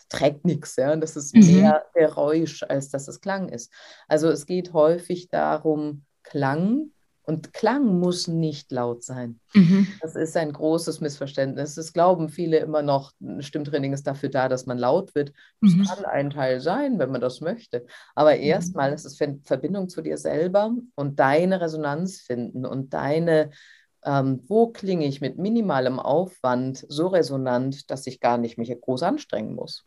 [0.10, 0.76] trägt nichts.
[0.76, 0.92] Ja?
[0.92, 1.62] Und das ist mhm.
[1.62, 3.72] mehr Geräusch, als dass es Klang ist.
[4.10, 6.92] Also es geht häufig darum, Klang
[7.30, 9.42] Und Klang muss nicht laut sein.
[9.54, 9.86] Mhm.
[10.02, 11.76] Das ist ein großes Missverständnis.
[11.76, 15.34] Das glauben viele immer noch, Stimmtraining ist dafür da, dass man laut wird.
[15.60, 15.84] Das mhm.
[15.84, 17.86] kann ein Teil sein, wenn man das möchte.
[18.16, 18.42] Aber mhm.
[18.44, 23.50] erstmal ist es Verbindung zu dir selber und deine Resonanz finden und deine
[24.06, 29.04] ähm, wo klinge ich mit minimalem Aufwand so resonant, dass ich gar nicht mich groß
[29.04, 29.86] anstrengen muss.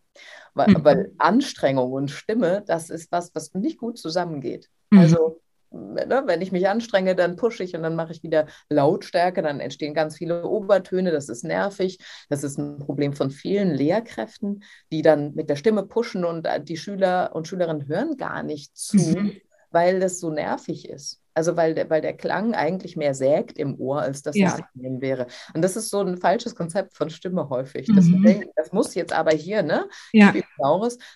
[0.52, 0.84] Weil, mhm.
[0.84, 4.68] weil Anstrengung und Stimme, das ist was, was nicht gut zusammengeht.
[4.90, 4.98] Mhm.
[4.98, 9.42] Also ne, wenn ich mich anstrenge, dann pushe ich und dann mache ich wieder Lautstärke,
[9.42, 11.98] dann entstehen ganz viele Obertöne, das ist nervig.
[12.28, 16.62] Das ist ein Problem von vielen Lehrkräften, die dann mit der Stimme pushen und äh,
[16.62, 19.32] die Schüler und Schülerinnen hören gar nicht zu, mhm.
[19.70, 21.20] weil das so nervig ist.
[21.32, 24.48] Also weil der, weil der Klang eigentlich mehr sägt im Ohr, als dass ja.
[24.48, 25.26] es angenehm wäre.
[25.54, 27.88] Und das ist so ein falsches Konzept von Stimme häufig.
[27.88, 27.96] Mhm.
[27.96, 29.88] Das, denken, das muss jetzt aber hier, ne?
[30.12, 30.32] Ja.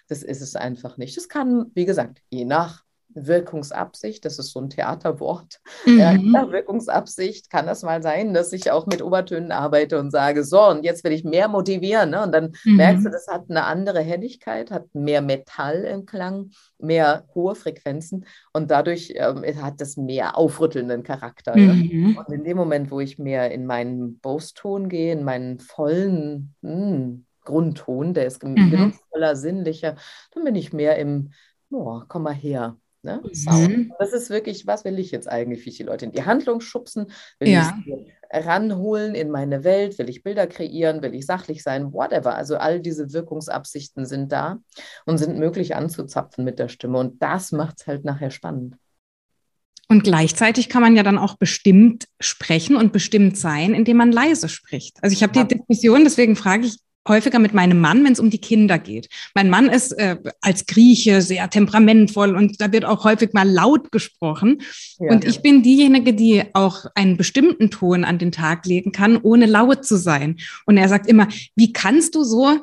[0.08, 1.16] Das ist es einfach nicht.
[1.16, 2.83] Das kann, wie gesagt, je nach
[3.14, 5.60] Wirkungsabsicht, das ist so ein Theaterwort.
[5.86, 5.98] Mhm.
[5.98, 10.68] Ja, Wirkungsabsicht kann das mal sein, dass ich auch mit Obertönen arbeite und sage, so,
[10.68, 12.10] und jetzt will ich mehr motivieren.
[12.10, 12.22] Ne?
[12.22, 12.76] Und dann mhm.
[12.76, 18.26] merkst du, das hat eine andere Helligkeit, hat mehr Metall im Klang, mehr hohe Frequenzen
[18.52, 21.56] und dadurch ähm, hat das mehr aufrüttelnden Charakter.
[21.56, 22.14] Mhm.
[22.14, 22.16] Ne?
[22.18, 26.70] Und in dem Moment, wo ich mehr in meinen Brustton gehe, in meinen vollen mh,
[26.70, 28.70] hm, Grundton, der ist mhm.
[28.70, 29.96] genussvoller, sinnlicher,
[30.32, 31.32] dann bin ich mehr im,
[31.70, 33.22] oh, komm mal her, Ne?
[33.46, 33.92] Mhm.
[33.98, 35.60] Das ist wirklich, was will ich jetzt eigentlich?
[35.64, 37.12] Will ich die Leute in die Handlung schubsen?
[37.38, 37.76] Will ja.
[37.78, 39.98] ich sie ranholen in meine Welt?
[39.98, 41.02] Will ich Bilder kreieren?
[41.02, 41.92] Will ich sachlich sein?
[41.92, 42.34] Whatever.
[42.34, 44.58] Also all diese Wirkungsabsichten sind da
[45.04, 46.98] und sind möglich anzuzapfen mit der Stimme.
[46.98, 48.76] Und das macht es halt nachher spannend.
[49.88, 54.48] Und gleichzeitig kann man ja dann auch bestimmt sprechen und bestimmt sein, indem man leise
[54.48, 54.96] spricht.
[55.02, 58.30] Also ich habe die Diskussion, deswegen frage ich häufiger mit meinem Mann, wenn es um
[58.30, 59.08] die Kinder geht.
[59.34, 63.92] Mein Mann ist äh, als Grieche sehr temperamentvoll und da wird auch häufig mal laut
[63.92, 64.62] gesprochen.
[64.98, 69.18] Ja, und ich bin diejenige, die auch einen bestimmten Ton an den Tag legen kann,
[69.18, 70.36] ohne laut zu sein.
[70.66, 72.58] Und er sagt immer, wie kannst du so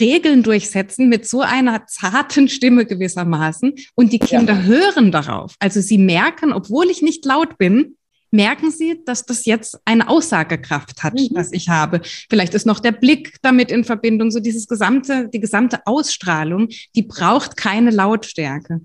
[0.00, 4.62] Regeln durchsetzen mit so einer zarten Stimme gewissermaßen und die Kinder ja.
[4.62, 5.54] hören darauf.
[5.58, 7.96] Also sie merken, obwohl ich nicht laut bin,
[8.36, 11.30] merken Sie, dass das jetzt eine Aussagekraft hat, mhm.
[11.32, 12.00] was ich habe.
[12.04, 17.02] Vielleicht ist noch der Blick damit in Verbindung, so dieses gesamte, die gesamte Ausstrahlung, die
[17.02, 18.82] braucht keine Lautstärke.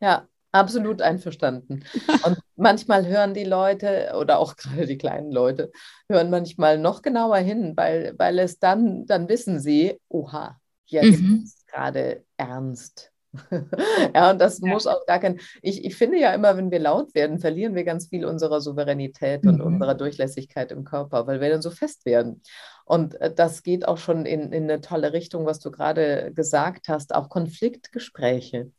[0.00, 1.84] Ja, absolut einverstanden.
[2.24, 5.70] Und manchmal hören die Leute oder auch gerade die kleinen Leute
[6.08, 11.42] hören manchmal noch genauer hin, weil, weil es dann, dann wissen sie, oha, jetzt mhm.
[11.44, 13.12] ist gerade ernst
[14.14, 14.68] ja, und das ja.
[14.68, 15.38] muss auch gar kein.
[15.62, 19.44] Ich, ich finde ja immer, wenn wir laut werden, verlieren wir ganz viel unserer Souveränität
[19.44, 19.50] mhm.
[19.50, 22.42] und unserer Durchlässigkeit im Körper, weil wir dann so fest werden.
[22.84, 26.88] Und äh, das geht auch schon in, in eine tolle Richtung, was du gerade gesagt
[26.88, 28.70] hast, auch Konfliktgespräche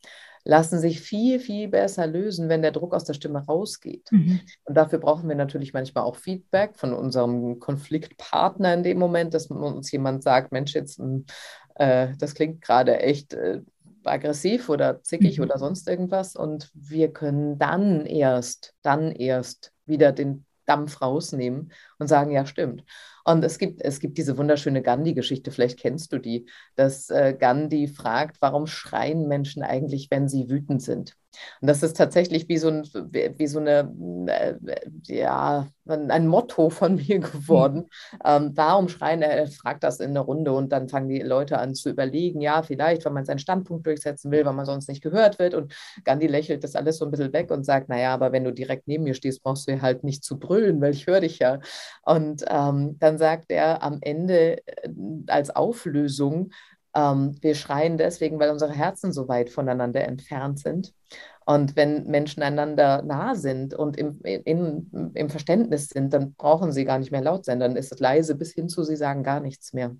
[0.44, 4.10] lassen sich viel, viel besser lösen, wenn der Druck aus der Stimme rausgeht.
[4.10, 4.40] Mhm.
[4.64, 9.46] Und dafür brauchen wir natürlich manchmal auch Feedback von unserem Konfliktpartner in dem Moment, dass
[9.46, 11.26] uns jemand sagt, Mensch, jetzt, hm,
[11.76, 13.60] äh, das klingt gerade echt äh,
[14.04, 15.44] aggressiv oder zickig mhm.
[15.44, 16.36] oder sonst irgendwas.
[16.36, 22.84] Und wir können dann erst, dann erst wieder den Dampf rausnehmen und sagen, ja, stimmt.
[23.24, 27.88] Und es gibt, es gibt diese wunderschöne Gandhi-Geschichte, vielleicht kennst du die, dass äh, Gandhi
[27.88, 31.16] fragt, warum schreien Menschen eigentlich, wenn sie wütend sind?
[31.60, 33.90] Und das ist tatsächlich wie so, ein, wie so eine,
[34.26, 34.54] äh,
[35.04, 37.88] ja, ein Motto von mir geworden.
[38.24, 39.22] Ähm, warum schreien?
[39.22, 42.62] Er fragt das in der Runde und dann fangen die Leute an zu überlegen, ja,
[42.62, 45.54] vielleicht, weil man seinen Standpunkt durchsetzen will, weil man sonst nicht gehört wird.
[45.54, 48.52] Und Gandhi lächelt das alles so ein bisschen weg und sagt, naja, aber wenn du
[48.52, 51.60] direkt neben mir stehst, brauchst du halt nicht zu brüllen, weil ich höre dich ja.
[52.02, 54.88] Und ähm, dann sagt er am Ende äh,
[55.26, 56.50] als Auflösung,
[56.94, 60.92] ähm, wir schreien deswegen, weil unsere Herzen so weit voneinander entfernt sind.
[61.44, 66.84] Und wenn Menschen einander nah sind und im, in, im Verständnis sind, dann brauchen sie
[66.84, 67.58] gar nicht mehr laut sein.
[67.58, 69.96] Dann ist es leise bis hin zu, sie sagen gar nichts mehr.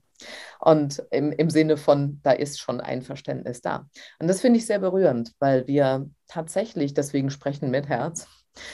[0.61, 3.88] Und im, im Sinne von, da ist schon ein Verständnis da.
[4.20, 8.29] Und das finde ich sehr berührend, weil wir tatsächlich deswegen sprechen mit Herz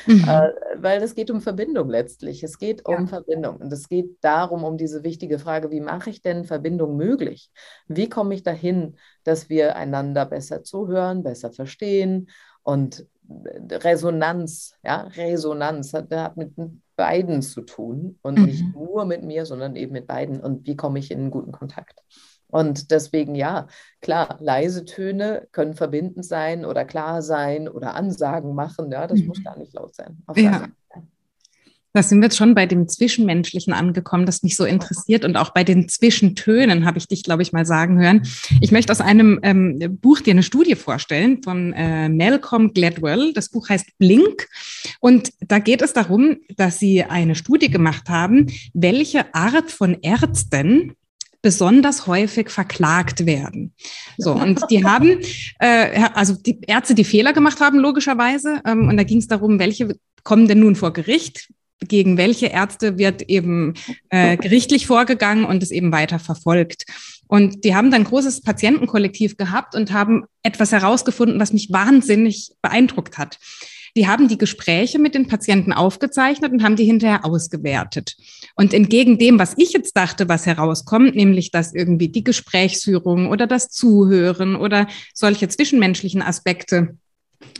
[0.07, 0.25] Mhm.
[0.29, 2.43] Äh, weil es geht um Verbindung letztlich.
[2.43, 3.07] Es geht um ja.
[3.07, 3.57] Verbindung.
[3.57, 7.51] Und es geht darum, um diese wichtige Frage, wie mache ich denn Verbindung möglich?
[7.87, 12.29] Wie komme ich dahin, dass wir einander besser zuhören, besser verstehen
[12.63, 16.53] und äh, Resonanz, ja, Resonanz hat, hat mit
[16.97, 18.45] beiden zu tun und mhm.
[18.45, 20.41] nicht nur mit mir, sondern eben mit beiden.
[20.41, 22.03] Und wie komme ich in einen guten Kontakt?
[22.49, 23.67] Und deswegen, ja,
[24.01, 28.91] klar, leise Töne können verbindend sein oder klar sein oder Ansagen machen.
[28.91, 29.27] Ja, das mhm.
[29.27, 30.19] muss gar nicht laut sein.
[30.35, 30.69] Ja.
[31.95, 35.25] Da sind wir jetzt schon bei dem Zwischenmenschlichen angekommen, das mich so interessiert.
[35.25, 38.23] Und auch bei den Zwischentönen habe ich dich, glaube ich, mal sagen hören.
[38.61, 43.33] Ich möchte aus einem ähm, Buch dir eine Studie vorstellen von äh, Malcolm Gladwell.
[43.33, 44.49] Das Buch heißt Blink.
[45.01, 50.93] Und da geht es darum, dass sie eine Studie gemacht haben, welche Art von Ärzten
[51.49, 53.73] besonders häufig verklagt werden.
[54.19, 55.21] So, und die haben,
[55.61, 58.61] äh, also die Ärzte, die Fehler gemacht haben, logischerweise.
[58.67, 61.49] Ähm, und da ging es darum, welche kommen denn nun vor Gericht?
[61.81, 63.73] Gegen welche Ärzte wird eben
[64.11, 66.85] äh, gerichtlich vorgegangen und es eben weiter verfolgt.
[67.29, 72.53] Und die haben dann ein großes Patientenkollektiv gehabt und haben etwas herausgefunden, was mich wahnsinnig
[72.61, 73.39] beeindruckt hat.
[73.97, 78.17] Die haben die Gespräche mit den Patienten aufgezeichnet und haben die hinterher ausgewertet.
[78.59, 83.47] Und entgegen dem, was ich jetzt dachte, was herauskommt, nämlich dass irgendwie die Gesprächsführung oder
[83.47, 86.97] das Zuhören oder solche zwischenmenschlichen Aspekte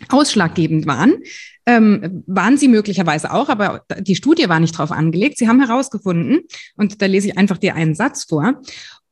[0.09, 1.23] ausschlaggebend waren,
[1.67, 5.39] ähm, waren sie möglicherweise auch, aber die Studie war nicht darauf angelegt.
[5.39, 6.41] Sie haben herausgefunden,
[6.77, 8.61] und da lese ich einfach dir einen Satz vor,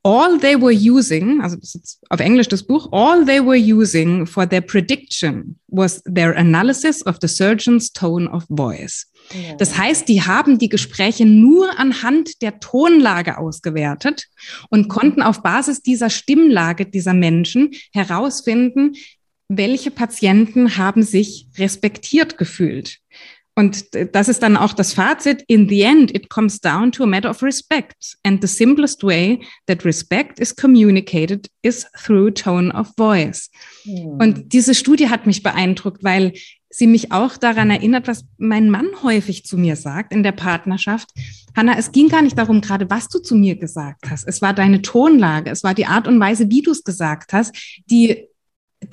[0.03, 4.27] all they were using, also das ist auf Englisch das Buch, all they were using
[4.27, 9.07] for their prediction was their analysis of the surgeon's tone of voice.
[9.33, 9.55] Ja.
[9.57, 14.27] Das heißt, die haben die Gespräche nur anhand der Tonlage ausgewertet
[14.71, 18.95] und konnten auf Basis dieser Stimmlage dieser Menschen herausfinden,
[19.49, 22.99] welche Patienten haben sich respektiert gefühlt.
[23.59, 25.43] Und das ist dann auch das Fazit.
[25.47, 28.19] In the end, it comes down to a matter of respect.
[28.23, 33.51] And the simplest way that respect is communicated is through tone of voice.
[33.87, 34.19] Mhm.
[34.21, 36.35] Und diese Studie hat mich beeindruckt, weil
[36.69, 41.11] sie mich auch daran erinnert, was mein Mann häufig zu mir sagt in der Partnerschaft.
[41.57, 44.27] Hanna, es ging gar nicht darum, gerade was du zu mir gesagt hast.
[44.27, 47.57] Es war deine Tonlage, es war die Art und Weise, wie du es gesagt hast,
[47.91, 48.27] die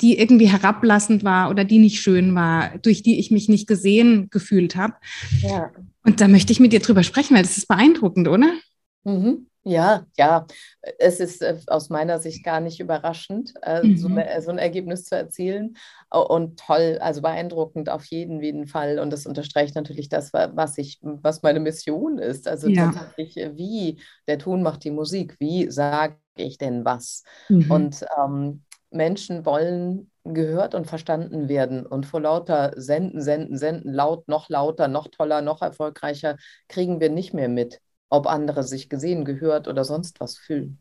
[0.01, 4.29] die irgendwie herablassend war oder die nicht schön war, durch die ich mich nicht gesehen
[4.31, 4.95] gefühlt habe.
[5.41, 5.71] Ja.
[6.03, 8.53] Und da möchte ich mit dir drüber sprechen, weil das ist beeindruckend, oder?
[9.03, 9.47] Mhm.
[9.65, 10.45] Ja, ja,
[10.99, 13.97] es ist äh, aus meiner Sicht gar nicht überraschend, äh, mhm.
[13.97, 15.77] so, eine, so, ein Ergebnis zu erzielen.
[16.09, 18.99] Und toll, also beeindruckend auf jeden, jeden Fall.
[18.99, 22.47] Und das unterstreicht natürlich das, was ich, was meine Mission ist.
[22.47, 22.91] Also ja.
[22.91, 27.23] tatsächlich, äh, wie der Ton macht die Musik, wie sage ich denn was?
[27.47, 27.71] Mhm.
[27.71, 31.85] Und ähm, Menschen wollen gehört und verstanden werden.
[31.85, 37.09] Und vor lauter Senden, Senden, Senden, laut, noch lauter, noch toller, noch erfolgreicher, kriegen wir
[37.09, 37.81] nicht mehr mit,
[38.13, 40.79] ob andere sich gesehen, gehört oder sonst was fühlen.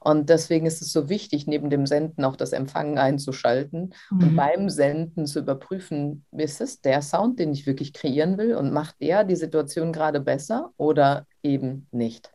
[0.00, 4.22] Und deswegen ist es so wichtig, neben dem Senden auch das Empfangen einzuschalten mhm.
[4.22, 8.72] und beim Senden zu überprüfen, ist es der Sound, den ich wirklich kreieren will und
[8.72, 12.32] macht der die Situation gerade besser oder eben nicht.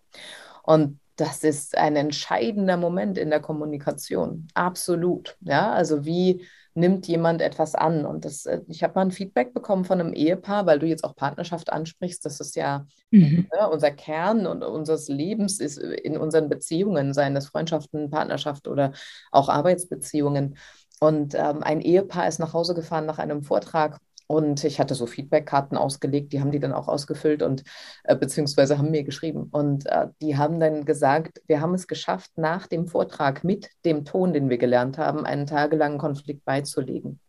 [0.64, 4.48] Und das ist ein entscheidender Moment in der Kommunikation.
[4.54, 5.36] Absolut.
[5.42, 6.46] Ja, also wie
[6.78, 8.06] nimmt jemand etwas an?
[8.06, 11.04] Und das, äh, ich habe mal ein Feedback bekommen von einem Ehepaar, weil du jetzt
[11.04, 12.24] auch Partnerschaft ansprichst.
[12.24, 13.48] Das ist ja mhm.
[13.52, 18.94] ne, unser Kern und unseres Lebens ist in unseren Beziehungen, seien das Freundschaften, Partnerschaft oder
[19.32, 20.58] auch Arbeitsbeziehungen.
[21.00, 25.06] Und ähm, ein Ehepaar ist nach Hause gefahren nach einem Vortrag und ich hatte so
[25.06, 27.64] Feedbackkarten ausgelegt, die haben die dann auch ausgefüllt und
[28.04, 29.48] äh, beziehungsweise haben mir geschrieben.
[29.52, 34.04] Und äh, die haben dann gesagt, wir haben es geschafft, nach dem Vortrag mit dem
[34.04, 37.22] Ton, den wir gelernt haben, einen tagelangen Konflikt beizulegen.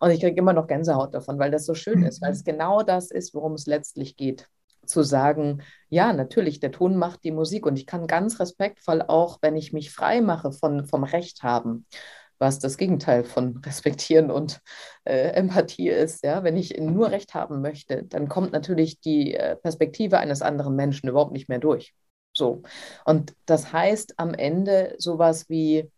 [0.00, 2.50] Und ich kriege immer noch Gänsehaut davon, weil das so schön ist, weil es mhm.
[2.50, 4.48] genau das ist, worum es letztlich geht.
[4.84, 9.38] Zu sagen, ja, natürlich, der Ton macht die Musik und ich kann ganz respektvoll auch,
[9.40, 11.86] wenn ich mich frei mache von, vom Recht haben,
[12.42, 14.60] was das Gegenteil von respektieren und
[15.04, 16.24] äh, Empathie ist.
[16.24, 16.42] Ja?
[16.42, 21.08] Wenn ich nur Recht haben möchte, dann kommt natürlich die äh, Perspektive eines anderen Menschen
[21.08, 21.94] überhaupt nicht mehr durch.
[22.34, 22.62] So.
[23.04, 25.88] Und das heißt am Ende sowas wie,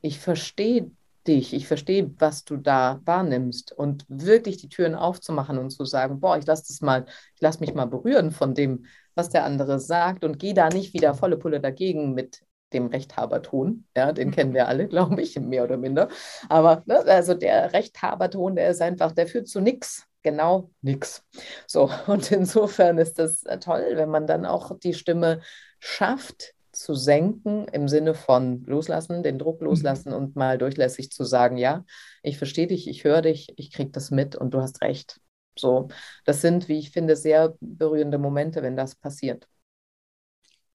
[0.00, 0.90] ich verstehe
[1.26, 6.20] dich, ich verstehe, was du da wahrnimmst und wirklich die Türen aufzumachen und zu sagen,
[6.20, 9.78] boah, ich lasse das mal, ich lasse mich mal berühren von dem, was der andere
[9.78, 13.86] sagt und gehe da nicht wieder volle Pulle dagegen mit dem Rechthaberton.
[13.96, 16.08] Ja, den kennen wir alle, glaube ich, mehr oder minder.
[16.48, 20.06] Aber ne, also der Rechthaberton, der ist einfach, der führt zu nichts.
[20.22, 21.24] Genau nichts.
[21.66, 25.40] So, und insofern ist das äh, toll, wenn man dann auch die Stimme
[25.78, 29.68] schafft, zu senken im Sinne von loslassen, den Druck mhm.
[29.68, 30.16] loslassen mhm.
[30.16, 31.84] und mal durchlässig zu sagen, ja,
[32.22, 35.20] ich verstehe dich, ich höre dich, ich kriege das mit und du hast recht.
[35.58, 35.88] So,
[36.26, 39.48] das sind, wie ich finde, sehr berührende Momente, wenn das passiert.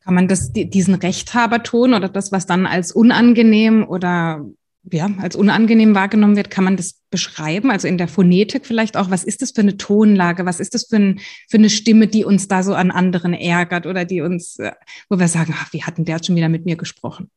[0.04, 4.44] Kann man das, diesen Rechthaberton oder das, was dann als unangenehm oder
[4.90, 7.70] ja, als unangenehm wahrgenommen wird, kann man das beschreiben?
[7.70, 10.46] Also in der Phonetik vielleicht auch, was ist das für eine Tonlage?
[10.46, 13.86] Was ist das für, ein, für eine Stimme, die uns da so an anderen ärgert
[13.86, 14.72] oder die uns, äh,
[15.08, 17.30] wo wir sagen, ach, wie hatten der jetzt schon wieder mit mir gesprochen?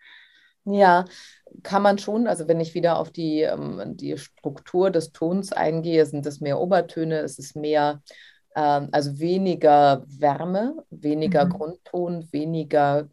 [0.65, 1.05] Ja,
[1.63, 2.27] kann man schon.
[2.27, 6.59] Also wenn ich wieder auf die, ähm, die Struktur des Tons eingehe, sind es mehr
[6.59, 8.03] Obertöne, es ist mehr
[8.57, 11.51] also weniger Wärme, weniger mhm.
[11.51, 13.09] Grundton, weniger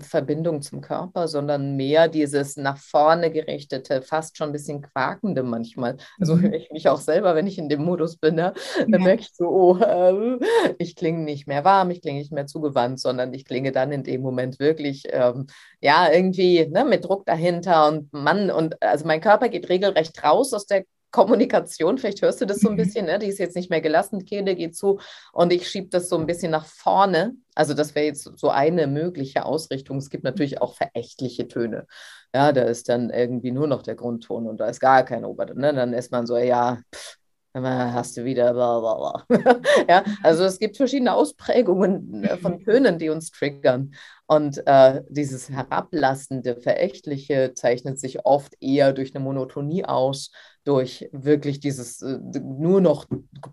[0.00, 5.96] Verbindung zum Körper, sondern mehr dieses nach vorne gerichtete, fast schon ein bisschen quakende manchmal.
[6.20, 6.52] Also mhm.
[6.52, 8.98] ich mich auch selber, wenn ich in dem Modus bin, ne, dann ja.
[8.98, 10.38] merke ich so, oh, äh,
[10.78, 14.04] ich klinge nicht mehr warm, ich klinge nicht mehr zugewandt, sondern ich klinge dann in
[14.04, 15.46] dem Moment wirklich, ähm,
[15.80, 20.52] ja, irgendwie ne, mit Druck dahinter und Mann, und also mein Körper geht regelrecht raus
[20.52, 22.78] aus der Kommunikation, vielleicht hörst du das so ein mhm.
[22.78, 23.20] bisschen, ne?
[23.20, 24.98] die ist jetzt nicht mehr gelassen, die Kehle geht zu
[25.32, 27.36] und ich schiebe das so ein bisschen nach vorne.
[27.54, 29.98] Also das wäre jetzt so eine mögliche Ausrichtung.
[29.98, 31.86] Es gibt natürlich auch verächtliche Töne.
[32.34, 35.58] Ja, da ist dann irgendwie nur noch der Grundton und da ist gar kein Oberton.
[35.58, 35.72] Ne?
[35.72, 37.16] Dann ist man so, ja, pff,
[37.54, 39.62] hast du wieder bla bla bla.
[39.88, 43.94] ja, also es gibt verschiedene Ausprägungen äh, von Tönen, die uns triggern.
[44.26, 50.32] Und äh, dieses herablassende, verächtliche zeichnet sich oft eher durch eine Monotonie aus,
[50.64, 53.06] durch wirklich dieses äh, nur noch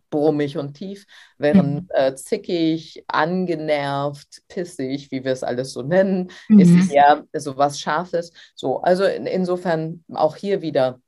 [0.10, 1.06] brummig und tief,
[1.38, 1.90] während mhm.
[1.94, 6.60] äh, zickig, angenervt, pissig, wie wir es alles so nennen, mhm.
[6.60, 8.32] ist eher so was Scharfes.
[8.56, 11.00] So, also in, insofern auch hier wieder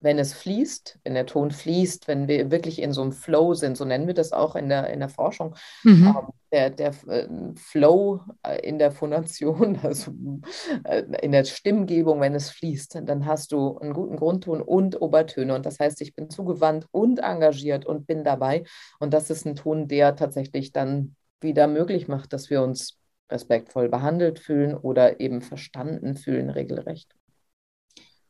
[0.00, 3.76] wenn es fließt, wenn der Ton fließt, wenn wir wirklich in so einem Flow sind,
[3.76, 6.06] so nennen wir das auch in der, in der Forschung, mhm.
[6.06, 10.12] ähm, der, der äh, Flow äh, in der Phonation, also
[10.84, 15.54] äh, in der Stimmgebung, wenn es fließt, dann hast du einen guten Grundton und Obertöne.
[15.54, 18.64] Und das heißt, ich bin zugewandt und engagiert und bin dabei.
[19.00, 22.98] Und das ist ein Ton, der tatsächlich dann wieder möglich macht, dass wir uns
[23.30, 27.17] respektvoll behandelt fühlen oder eben verstanden fühlen, regelrecht.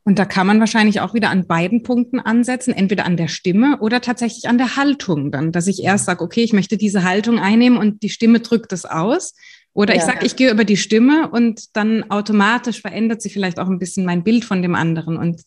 [0.09, 3.77] Und da kann man wahrscheinlich auch wieder an beiden Punkten ansetzen, entweder an der Stimme
[3.81, 7.39] oder tatsächlich an der Haltung dann, dass ich erst sage, okay, ich möchte diese Haltung
[7.39, 9.35] einnehmen und die Stimme drückt es aus.
[9.75, 10.01] Oder ja.
[10.01, 13.79] ich sage, ich gehe über die Stimme und dann automatisch verändert sich vielleicht auch ein
[13.79, 15.43] bisschen mein Bild von dem anderen und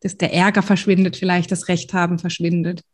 [0.00, 2.84] dass der Ärger verschwindet, vielleicht das Recht haben verschwindet.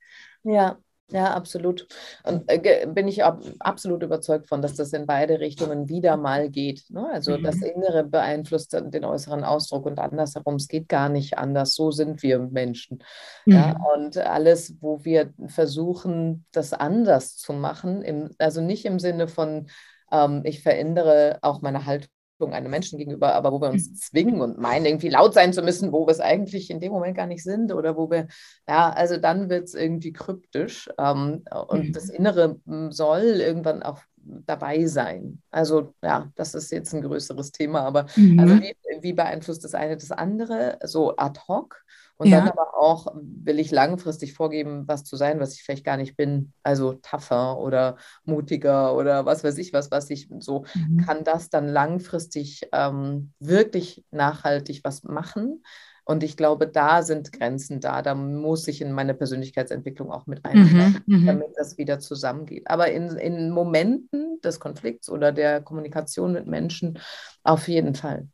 [0.43, 0.79] Ja,
[1.11, 1.87] ja, absolut.
[2.25, 6.49] Und äh, bin ich ab, absolut überzeugt von, dass das in beide Richtungen wieder mal
[6.49, 6.85] geht.
[6.89, 7.07] Ne?
[7.13, 7.43] Also mhm.
[7.43, 10.57] das Innere beeinflusst den äußeren Ausdruck und andersherum.
[10.57, 11.75] Es geht gar nicht anders.
[11.75, 13.03] So sind wir Menschen.
[13.45, 13.53] Mhm.
[13.53, 13.77] Ja?
[13.95, 19.69] Und alles, wo wir versuchen, das anders zu machen, im, also nicht im Sinne von,
[20.11, 22.11] ähm, ich verändere auch meine Haltung
[22.51, 23.95] einem Menschen gegenüber, aber wo wir uns mhm.
[23.95, 27.17] zwingen und meinen, irgendwie laut sein zu müssen, wo wir es eigentlich in dem Moment
[27.17, 28.29] gar nicht sind oder wo wir,
[28.69, 31.93] ja, also dann wird es irgendwie kryptisch ähm, und mhm.
[31.93, 35.43] das Innere hm, soll irgendwann auch dabei sein.
[35.51, 38.39] Also ja, das ist jetzt ein größeres Thema, aber mhm.
[38.39, 40.79] also wie, wie beeinflusst das eine das andere?
[40.85, 41.83] So ad hoc
[42.23, 42.39] und ja.
[42.39, 46.17] dann aber auch will ich langfristig vorgeben, was zu sein, was ich vielleicht gar nicht
[46.17, 46.53] bin.
[46.63, 50.99] Also tougher oder mutiger oder was weiß ich was, was ich so mhm.
[50.99, 55.65] kann das dann langfristig ähm, wirklich nachhaltig was machen.
[56.05, 58.03] Und ich glaube, da sind Grenzen da.
[58.03, 61.27] Da muss ich in meine Persönlichkeitsentwicklung auch mit einsteigen, mhm, mhm.
[61.27, 62.69] damit das wieder zusammengeht.
[62.69, 67.01] Aber in, in Momenten des Konflikts oder der Kommunikation mit Menschen
[67.43, 68.29] auf jeden Fall.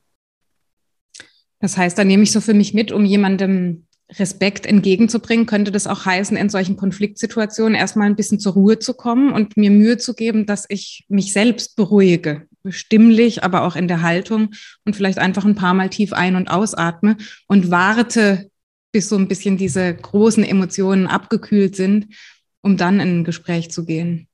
[1.60, 5.86] Das heißt, da nehme ich so für mich mit, um jemandem Respekt entgegenzubringen, könnte das
[5.86, 9.98] auch heißen, in solchen Konfliktsituationen erstmal ein bisschen zur Ruhe zu kommen und mir Mühe
[9.98, 14.50] zu geben, dass ich mich selbst beruhige, stimmlich, aber auch in der Haltung
[14.86, 17.18] und vielleicht einfach ein paar Mal tief ein- und ausatme
[17.48, 18.50] und warte,
[18.92, 22.14] bis so ein bisschen diese großen Emotionen abgekühlt sind,
[22.62, 24.26] um dann in ein Gespräch zu gehen.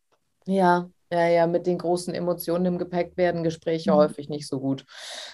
[0.46, 3.96] Ja, ja, ja, mit den großen Emotionen im Gepäck werden Gespräche mhm.
[3.96, 4.84] häufig nicht so gut.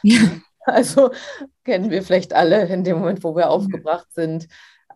[0.03, 0.19] Ja.
[0.67, 1.11] Also
[1.65, 4.47] kennen wir vielleicht alle in dem Moment, wo wir aufgebracht sind.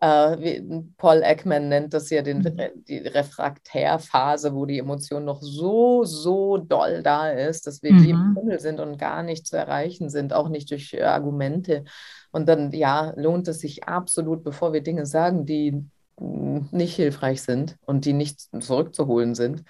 [0.01, 0.61] Äh,
[0.97, 2.83] Paul Ekman nennt das ja den, mhm.
[2.87, 8.03] die Refraktärphase, wo die Emotion noch so, so doll da ist, dass wir mhm.
[8.03, 8.35] die im mhm.
[8.35, 11.85] Tunnel sind und gar nicht zu erreichen sind, auch nicht durch äh, Argumente.
[12.31, 15.85] Und dann, ja, lohnt es sich absolut, bevor wir Dinge sagen, die
[16.17, 19.63] nicht hilfreich sind und die nicht zurückzuholen sind,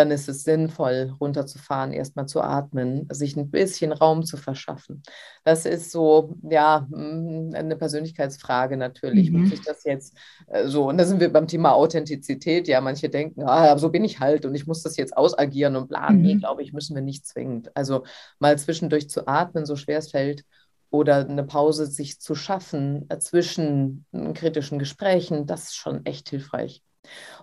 [0.00, 5.02] dann ist es sinnvoll, runterzufahren, erstmal zu atmen, sich ein bisschen Raum zu verschaffen.
[5.44, 9.30] Das ist so, ja, mm, eine Persönlichkeitsfrage natürlich.
[9.30, 9.42] Mhm.
[9.42, 10.88] Muss ich das jetzt äh, so?
[10.88, 12.66] Und da sind wir beim Thema Authentizität.
[12.66, 15.88] Ja, manche denken, ah, so bin ich halt und ich muss das jetzt ausagieren und
[15.88, 16.10] bla.
[16.10, 16.22] Mhm.
[16.22, 17.70] Nee, glaube ich, müssen wir nicht zwingend.
[17.76, 18.04] Also
[18.38, 20.44] mal zwischendurch zu atmen, so schwer es fällt,
[20.88, 26.82] oder eine Pause sich zu schaffen äh, zwischen kritischen Gesprächen, das ist schon echt hilfreich.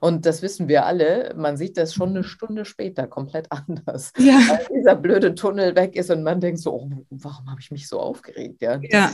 [0.01, 4.11] Und das wissen wir alle, man sieht das schon eine Stunde später komplett anders.
[4.17, 4.39] Ja.
[4.47, 7.87] Weil dieser blöde Tunnel weg ist und man denkt so, oh, warum habe ich mich
[7.87, 8.61] so aufgeregt?
[8.61, 8.79] Ja.
[8.81, 9.11] ja.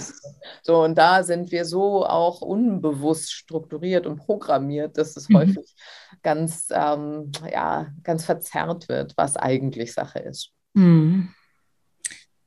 [0.61, 5.38] So, und da sind wir so auch unbewusst strukturiert und programmiert, dass es mhm.
[5.38, 5.75] häufig
[6.21, 10.51] ganz, ähm, ja, ganz verzerrt wird, was eigentlich Sache ist.
[10.73, 11.30] Mhm.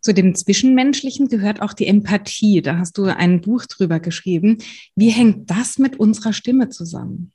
[0.06, 2.62] Zu dem Zwischenmenschlichen gehört auch die Empathie.
[2.62, 4.58] Da hast du ein Buch drüber geschrieben.
[4.94, 7.32] Wie hängt das mit unserer Stimme zusammen?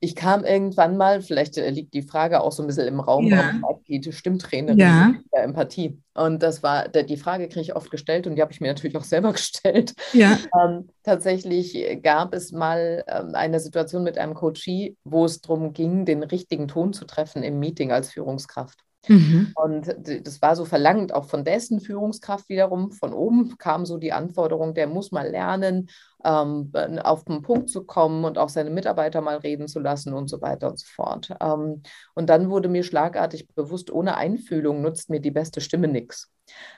[0.00, 3.26] Ich kam irgendwann mal, vielleicht äh, liegt die Frage auch so ein bisschen im Raum,
[3.26, 3.54] ja.
[3.60, 5.14] warum die Stimmtrainerin ja.
[5.34, 6.00] der Empathie.
[6.14, 8.96] Und das war, die Frage kriege ich oft gestellt und die habe ich mir natürlich
[8.96, 9.94] auch selber gestellt.
[10.12, 10.38] Ja.
[10.62, 16.04] Ähm, tatsächlich gab es mal ähm, eine Situation mit einem Coachie, wo es darum ging,
[16.04, 18.78] den richtigen Ton zu treffen im Meeting als Führungskraft.
[19.06, 19.52] Mhm.
[19.54, 19.94] Und
[20.26, 22.92] das war so verlangt auch von dessen Führungskraft wiederum.
[22.92, 25.88] Von oben kam so die Anforderung, der muss mal lernen,
[26.24, 30.28] ähm, auf den Punkt zu kommen und auch seine Mitarbeiter mal reden zu lassen und
[30.28, 31.34] so weiter und so fort.
[31.40, 31.82] Ähm,
[32.14, 36.30] und dann wurde mir schlagartig bewusst, ohne Einfühlung nutzt mir die beste Stimme nichts.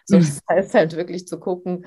[0.05, 0.20] So, mhm.
[0.20, 1.86] das heißt halt wirklich zu gucken,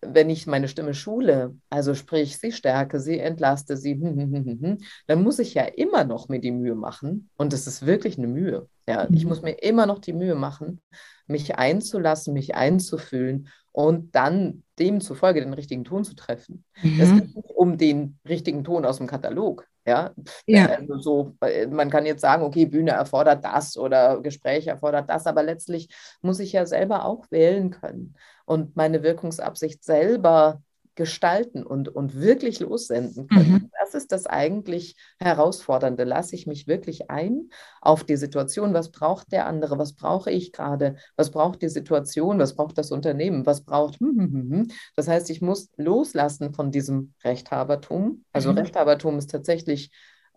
[0.00, 4.78] wenn ich meine Stimme schule, also sprich, sie stärke, sie entlaste, sie, hm, hm, hm,
[5.06, 7.30] dann muss ich ja immer noch mir die Mühe machen.
[7.36, 8.68] Und es ist wirklich eine Mühe.
[8.88, 10.80] Ja, ich muss mir immer noch die Mühe machen,
[11.26, 16.64] mich einzulassen, mich einzufühlen und dann demzufolge den richtigen Ton zu treffen.
[16.82, 17.00] Mhm.
[17.00, 19.66] Es geht nicht um den richtigen Ton aus dem Katalog.
[19.84, 20.12] Ja,
[20.46, 20.66] ja.
[20.66, 21.36] Also so,
[21.70, 25.88] man kann jetzt sagen, okay, Bühne erfordert das oder Gespräch erfordert das, aber letztlich
[26.20, 28.14] muss ich ja selber auch wählen können
[28.44, 30.62] und meine Wirkungsabsicht selber
[30.94, 33.52] gestalten und, und wirklich lossenden können.
[33.52, 33.70] Mhm.
[33.94, 36.04] Das ist das eigentlich Herausfordernde.
[36.04, 38.74] Lasse ich mich wirklich ein auf die Situation?
[38.74, 39.78] Was braucht der andere?
[39.78, 40.96] Was brauche ich gerade?
[41.16, 42.38] Was braucht die Situation?
[42.38, 43.46] Was braucht das Unternehmen?
[43.46, 44.00] Was braucht.
[44.00, 48.24] Hm, hm, hm, das heißt, ich muss loslassen von diesem Rechthabertum.
[48.32, 48.58] Also mhm.
[48.58, 49.90] Rechthabertum ist tatsächlich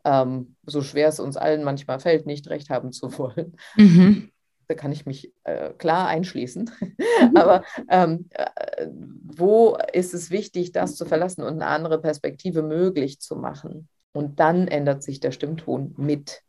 [0.04, 3.56] ähm, so schwer es uns allen manchmal fällt, nicht recht haben zu wollen.
[3.78, 4.32] Mhm
[4.68, 6.72] da kann ich mich äh, klar einschließen.
[6.80, 6.96] Mhm.
[7.38, 13.20] Aber ähm, äh, wo ist es wichtig, das zu verlassen und eine andere Perspektive möglich
[13.20, 13.90] zu machen?
[14.14, 16.42] Und dann ändert sich der Stimmton mit.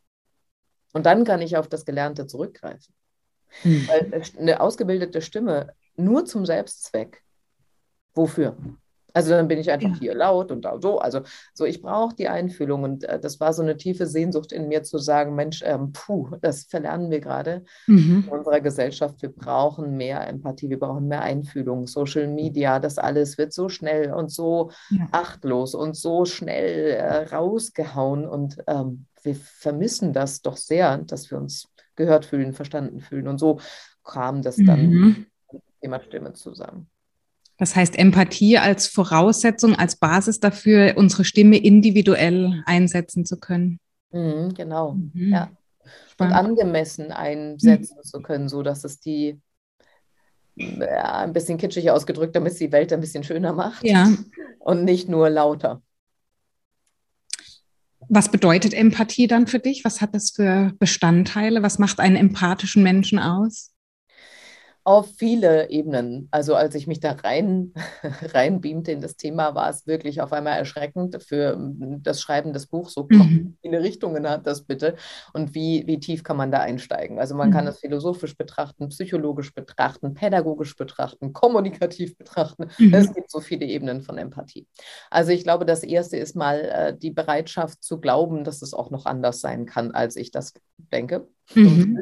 [0.93, 2.93] Und dann kann ich auf das Gelernte zurückgreifen.
[3.63, 3.87] Mhm.
[3.87, 7.23] Weil eine ausgebildete Stimme nur zum Selbstzweck,
[8.13, 8.55] wofür?
[9.17, 9.99] Also dann bin ich einfach ja.
[9.99, 10.99] hier laut und da so.
[10.99, 11.21] Also
[11.55, 14.83] so, ich brauche die Einfühlung und äh, das war so eine tiefe Sehnsucht in mir
[14.83, 18.25] zu sagen, Mensch, ähm, puh, das verlernen wir gerade mhm.
[18.27, 19.19] in unserer Gesellschaft.
[19.23, 21.87] Wir brauchen mehr Empathie, wir brauchen mehr Einfühlung.
[21.87, 25.07] Social Media, das alles wird so schnell und so ja.
[25.11, 31.39] achtlos und so schnell äh, rausgehauen und ähm, wir vermissen das doch sehr, dass wir
[31.39, 33.59] uns gehört fühlen, verstanden fühlen und so
[34.03, 35.25] kam das dann mhm.
[35.81, 36.87] Thema Stimme zusammen.
[37.57, 43.79] Das heißt, Empathie als Voraussetzung, als Basis dafür, unsere Stimme individuell einsetzen zu können.
[44.11, 45.33] Mhm, genau, mhm.
[45.33, 45.49] ja.
[46.19, 48.03] Und angemessen einsetzen mhm.
[48.03, 49.39] zu können, so dass es die
[50.55, 53.83] ja, ein bisschen kitschig ausgedrückt, damit es die Welt ein bisschen schöner macht.
[53.83, 54.11] Ja.
[54.59, 55.81] Und nicht nur lauter.
[58.09, 59.83] Was bedeutet Empathie dann für dich?
[59.83, 61.61] Was hat das für Bestandteile?
[61.61, 63.71] Was macht einen empathischen Menschen aus?
[64.87, 66.29] Auf viele Ebenen.
[66.31, 67.73] Also als ich mich da rein
[68.33, 72.67] reinbeamte in das Thema, war es wirklich auf einmal erschreckend für hm, das Schreiben des
[72.67, 72.93] Buchs.
[72.93, 73.57] So mhm.
[73.61, 74.95] viele Richtungen hat das bitte
[75.33, 77.19] und wie, wie tief kann man da einsteigen?
[77.19, 77.53] Also man mhm.
[77.53, 82.69] kann das philosophisch betrachten, psychologisch betrachten, pädagogisch betrachten, kommunikativ betrachten.
[82.77, 82.93] Mhm.
[82.93, 84.67] Es gibt so viele Ebenen von Empathie.
[85.11, 88.89] Also ich glaube, das erste ist mal äh, die Bereitschaft zu glauben, dass es auch
[88.89, 90.53] noch anders sein kann, als ich das
[90.93, 91.27] denke.
[91.55, 92.01] Mhm.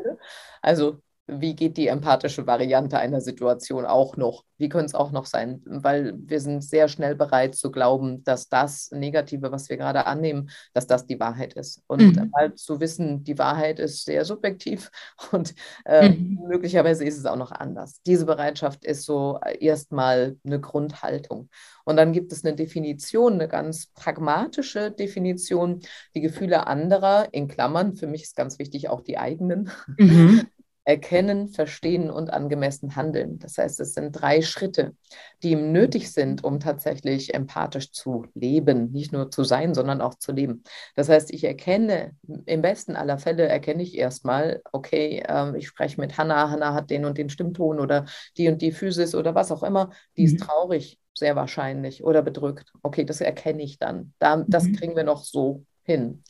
[0.61, 4.43] Also wie geht die empathische Variante einer Situation auch noch?
[4.57, 5.61] Wie könnte es auch noch sein?
[5.65, 10.49] Weil wir sind sehr schnell bereit zu glauben, dass das Negative, was wir gerade annehmen,
[10.73, 11.81] dass das die Wahrheit ist.
[11.87, 12.31] Und mhm.
[12.35, 14.91] halt zu wissen, die Wahrheit ist sehr subjektiv
[15.31, 15.55] und
[15.85, 16.39] äh, mhm.
[16.47, 18.01] möglicherweise ist es auch noch anders.
[18.05, 21.49] Diese Bereitschaft ist so erstmal eine Grundhaltung.
[21.85, 25.81] Und dann gibt es eine Definition, eine ganz pragmatische Definition,
[26.13, 30.45] die Gefühle anderer, in Klammern, für mich ist ganz wichtig auch die eigenen, mhm
[30.85, 33.39] erkennen, verstehen und angemessen handeln.
[33.39, 34.95] Das heißt, es sind drei Schritte,
[35.41, 40.13] die ihm nötig sind, um tatsächlich empathisch zu leben, nicht nur zu sein, sondern auch
[40.13, 40.63] zu leben.
[40.95, 42.11] Das heißt, ich erkenne,
[42.45, 46.91] im besten aller Fälle erkenne ich erstmal, okay, äh, ich spreche mit Hannah, Hannah hat
[46.91, 48.05] den und den Stimmton oder
[48.37, 50.27] die und die Physis oder was auch immer, die mhm.
[50.27, 52.71] ist traurig, sehr wahrscheinlich, oder bedrückt.
[52.83, 54.13] Okay, das erkenne ich dann.
[54.19, 54.75] Da, das mhm.
[54.75, 56.23] kriegen wir noch so hin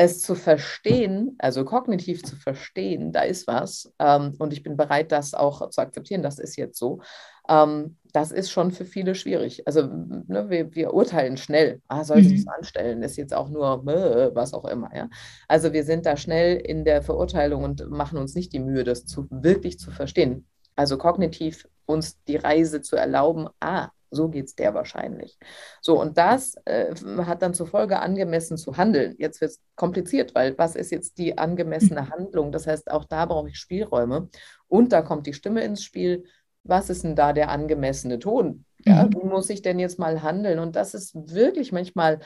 [0.00, 5.12] es zu verstehen, also kognitiv zu verstehen, da ist was, ähm, und ich bin bereit,
[5.12, 7.02] das auch zu akzeptieren, das ist jetzt so,
[7.50, 9.66] ähm, das ist schon für viele schwierig.
[9.66, 12.44] Also ne, wir, wir, urteilen schnell, ah, soll sich mhm.
[12.46, 14.88] das anstellen, ist jetzt auch nur äh, was auch immer.
[14.96, 15.10] Ja?
[15.48, 19.04] Also wir sind da schnell in der Verurteilung und machen uns nicht die Mühe, das
[19.04, 20.46] zu, wirklich zu verstehen.
[20.76, 25.38] Also kognitiv uns die Reise zu erlauben, ah, so geht es der wahrscheinlich.
[25.80, 26.94] So, und das äh,
[27.24, 29.14] hat dann zur Folge, angemessen zu handeln.
[29.18, 32.52] Jetzt wird es kompliziert, weil was ist jetzt die angemessene Handlung?
[32.52, 34.28] Das heißt, auch da brauche ich Spielräume.
[34.68, 36.24] Und da kommt die Stimme ins Spiel.
[36.62, 38.64] Was ist denn da der angemessene Ton?
[38.84, 39.14] Ja, mhm.
[39.14, 40.58] wie muss ich denn jetzt mal handeln?
[40.58, 42.20] Und das ist wirklich manchmal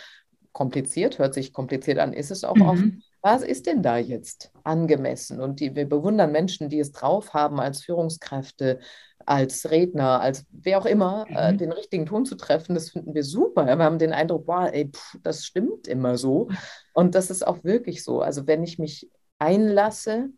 [0.53, 2.63] kompliziert, hört sich kompliziert an, ist es auch mhm.
[2.63, 2.85] oft.
[3.25, 5.41] Was ist denn da jetzt angemessen?
[5.41, 8.81] Und die, wir bewundern Menschen, die es drauf haben, als Führungskräfte,
[9.25, 11.55] als Redner, als wer auch immer, äh, mhm.
[11.55, 12.75] äh, den richtigen Ton zu treffen.
[12.75, 13.65] Das finden wir super.
[13.65, 16.49] Wir haben den Eindruck, boah, ey, pff, das stimmt immer so.
[16.93, 18.21] Und das ist auch wirklich so.
[18.21, 20.29] Also wenn ich mich einlasse,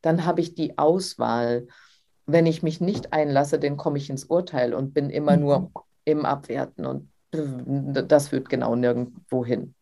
[0.00, 1.66] dann habe ich die Auswahl.
[2.24, 5.42] Wenn ich mich nicht einlasse, dann komme ich ins Urteil und bin immer mhm.
[5.42, 5.72] nur
[6.06, 6.86] im Abwerten.
[6.86, 9.74] Und das führt genau nirgendwo hin.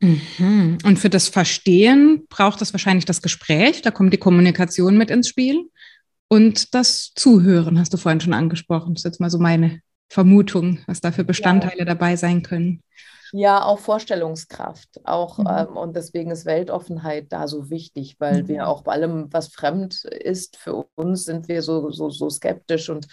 [0.00, 0.78] Mhm.
[0.84, 5.28] Und für das Verstehen braucht es wahrscheinlich das Gespräch, da kommt die Kommunikation mit ins
[5.28, 5.70] Spiel
[6.28, 8.94] und das Zuhören, hast du vorhin schon angesprochen.
[8.94, 11.84] Das ist jetzt mal so meine Vermutung, was da für Bestandteile ja.
[11.84, 12.82] dabei sein können.
[13.32, 15.00] Ja, auch Vorstellungskraft.
[15.04, 15.46] Auch, mhm.
[15.48, 18.48] ähm, und deswegen ist Weltoffenheit da so wichtig, weil mhm.
[18.48, 22.88] wir auch bei allem, was fremd ist, für uns sind wir so, so, so skeptisch.
[22.88, 23.08] Und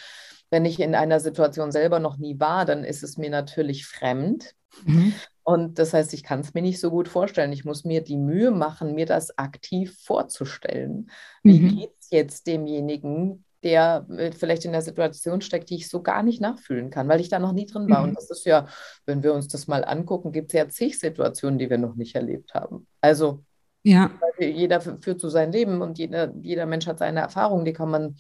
[0.54, 4.54] wenn ich in einer Situation selber noch nie war, dann ist es mir natürlich fremd.
[4.86, 5.16] Mhm.
[5.41, 7.51] Und das heißt, ich kann es mir nicht so gut vorstellen.
[7.51, 11.10] Ich muss mir die Mühe machen, mir das aktiv vorzustellen.
[11.41, 11.76] Wie mhm.
[11.76, 16.22] geht es jetzt demjenigen, der äh, vielleicht in der Situation steckt, die ich so gar
[16.22, 18.04] nicht nachfühlen kann, weil ich da noch nie drin war.
[18.04, 18.10] Mhm.
[18.10, 18.68] Und das ist ja,
[19.08, 22.14] wenn wir uns das mal angucken, gibt es ja zig Situationen, die wir noch nicht
[22.14, 22.86] erlebt haben.
[23.01, 23.43] Also
[23.82, 24.12] ja.
[24.38, 28.18] jeder führt so sein Leben und jeder, jeder Mensch hat seine Erfahrungen, die kann man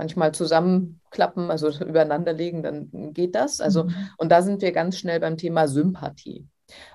[0.00, 3.60] manchmal zusammenklappen, also übereinander legen, dann geht das.
[3.60, 3.94] Also, mhm.
[4.16, 6.48] und da sind wir ganz schnell beim Thema Sympathie.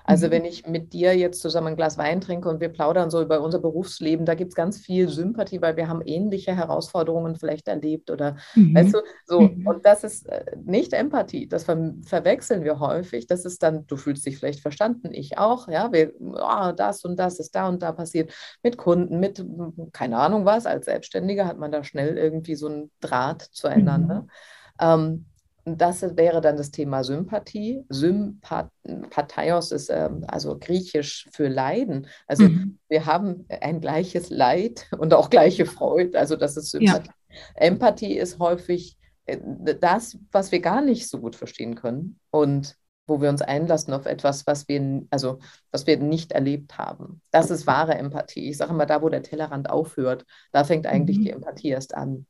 [0.04, 0.30] Also mhm.
[0.30, 3.40] wenn ich mit dir jetzt zusammen ein Glas Wein trinke und wir plaudern so über
[3.40, 8.10] unser Berufsleben, da gibt es ganz viel Sympathie, weil wir haben ähnliche Herausforderungen vielleicht erlebt
[8.10, 8.74] oder mhm.
[8.74, 9.40] weißt du, so.
[9.40, 9.66] Mhm.
[9.66, 13.26] Und das ist äh, nicht Empathie, das ver verwechseln wir häufig.
[13.26, 17.16] Das ist dann, du fühlst dich vielleicht verstanden, ich auch, ja, wir, oh, das und
[17.16, 19.44] das ist da und da passiert mit Kunden, mit
[19.92, 24.22] keine Ahnung was, als Selbstständiger hat man da schnell irgendwie so einen Draht zueinander.
[24.22, 24.28] Mhm.
[24.80, 25.26] Ähm,
[25.66, 27.84] das wäre dann das Thema Sympathie.
[27.88, 32.06] Sympatheios ist ähm, also griechisch für Leiden.
[32.28, 32.78] Also mhm.
[32.88, 36.18] wir haben ein gleiches Leid und auch gleiche Freude.
[36.18, 37.08] Also das ist Sympathie.
[37.08, 37.36] Ja.
[37.56, 39.38] Empathie ist häufig äh,
[39.80, 42.76] das, was wir gar nicht so gut verstehen können und
[43.08, 45.38] wo wir uns einlassen auf etwas, was wir, also,
[45.70, 47.22] was wir nicht erlebt haben.
[47.30, 48.50] Das ist wahre Empathie.
[48.50, 51.22] Ich sage immer, da, wo der Tellerrand aufhört, da fängt eigentlich mhm.
[51.22, 52.26] die Empathie erst an.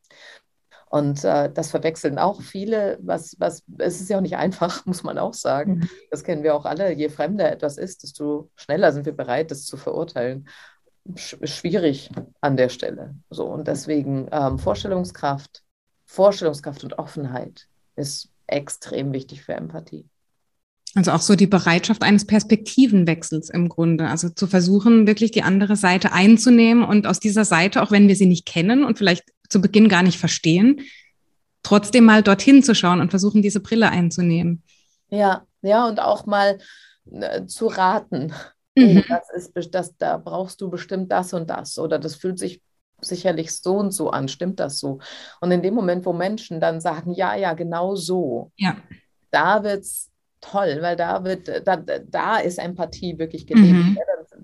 [0.89, 5.03] Und äh, das verwechseln auch viele, was, was, es ist ja auch nicht einfach, muss
[5.03, 5.78] man auch sagen.
[5.78, 5.91] Mhm.
[6.11, 6.93] Das kennen wir auch alle.
[6.93, 10.49] Je fremder etwas ist, desto schneller sind wir bereit, das zu verurteilen.
[11.14, 12.11] Sch schwierig
[12.41, 13.14] an der Stelle.
[13.30, 15.62] So, und deswegen ähm, Vorstellungskraft,
[16.05, 20.09] Vorstellungskraft und Offenheit ist extrem wichtig für Empathie.
[20.97, 24.09] Also auch so die Bereitschaft eines Perspektivenwechsels im Grunde.
[24.09, 28.16] Also zu versuchen, wirklich die andere Seite einzunehmen und aus dieser Seite, auch wenn wir
[28.16, 30.80] sie nicht kennen und vielleicht zu Beginn gar nicht verstehen,
[31.62, 34.62] trotzdem mal dorthin zu schauen und versuchen, diese Brille einzunehmen.
[35.09, 36.59] Ja, ja, und auch mal
[37.11, 38.32] äh, zu raten.
[38.76, 39.05] Mhm.
[39.09, 41.78] Das ist, das, da brauchst du bestimmt das und das.
[41.78, 42.61] Oder das fühlt sich
[43.01, 44.28] sicherlich so und so an.
[44.28, 44.99] Stimmt das so?
[45.40, 48.76] Und in dem Moment, wo Menschen dann sagen, ja, ja, genau so, ja.
[49.30, 53.72] da wird es toll, weil da wird, da, da ist Empathie wirklich gelebt.
[53.72, 53.99] Mhm.
[54.30, 54.36] dann,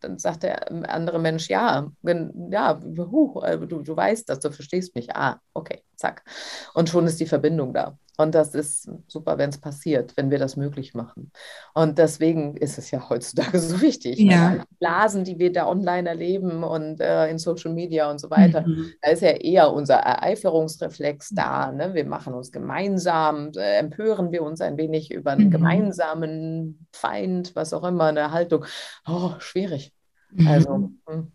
[0.00, 4.50] dann, sagt der andere Mensch, ja, wenn, ja, huh, äh, du, du weißt das, du
[4.52, 5.14] verstehst mich.
[5.16, 6.22] Ah, okay, zack.
[6.74, 7.98] Und schon ist die Verbindung da.
[8.18, 11.30] Und das ist super, wenn es passiert, wenn wir das möglich machen.
[11.74, 14.18] Und deswegen ist es ja heutzutage so wichtig.
[14.18, 14.54] Ja.
[14.54, 18.66] Die Blasen, die wir da online erleben und äh, in Social Media und so weiter,
[18.66, 18.92] mhm.
[19.02, 21.72] da ist ja eher unser Ereiferungsreflex da.
[21.72, 21.92] Ne?
[21.92, 25.50] Wir machen uns gemeinsam, äh, empören wir uns ein wenig über einen mhm.
[25.50, 28.64] gemeinsamen Feind, was auch immer, eine Haltung.
[29.06, 29.92] Oh, schwierig.
[30.30, 30.48] Mhm.
[30.48, 30.90] Also.
[31.06, 31.26] Mh.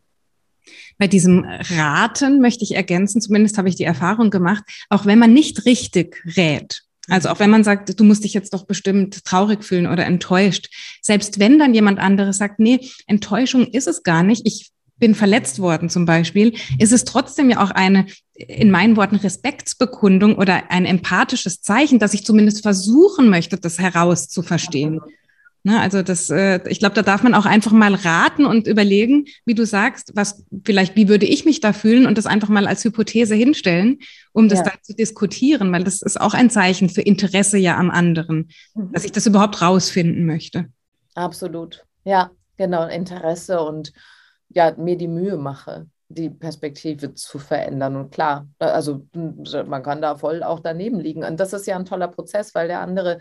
[0.97, 5.33] Bei diesem Raten möchte ich ergänzen, zumindest habe ich die Erfahrung gemacht, auch wenn man
[5.33, 9.63] nicht richtig rät, also auch wenn man sagt, du musst dich jetzt doch bestimmt traurig
[9.63, 10.69] fühlen oder enttäuscht,
[11.01, 15.59] selbst wenn dann jemand anderes sagt, nee, Enttäuschung ist es gar nicht, ich bin verletzt
[15.59, 18.05] worden zum Beispiel, ist es trotzdem ja auch eine,
[18.35, 25.01] in meinen Worten, Respektsbekundung oder ein empathisches Zeichen, dass ich zumindest versuchen möchte, das herauszuverstehen.
[25.63, 29.25] Ne, also das, äh, ich glaube, da darf man auch einfach mal raten und überlegen,
[29.45, 32.65] wie du sagst, was vielleicht, wie würde ich mich da fühlen und das einfach mal
[32.65, 33.99] als Hypothese hinstellen,
[34.33, 34.65] um das ja.
[34.65, 38.91] dann zu diskutieren, weil das ist auch ein Zeichen für Interesse ja am anderen, mhm.
[38.91, 40.65] dass ich das überhaupt rausfinden möchte.
[41.13, 41.85] Absolut.
[42.05, 43.93] Ja, genau, Interesse und
[44.49, 47.95] ja, mir die Mühe mache, die Perspektive zu verändern.
[47.95, 51.23] Und klar, also man kann da voll auch daneben liegen.
[51.23, 53.19] Und das ist ja ein toller Prozess, weil der andere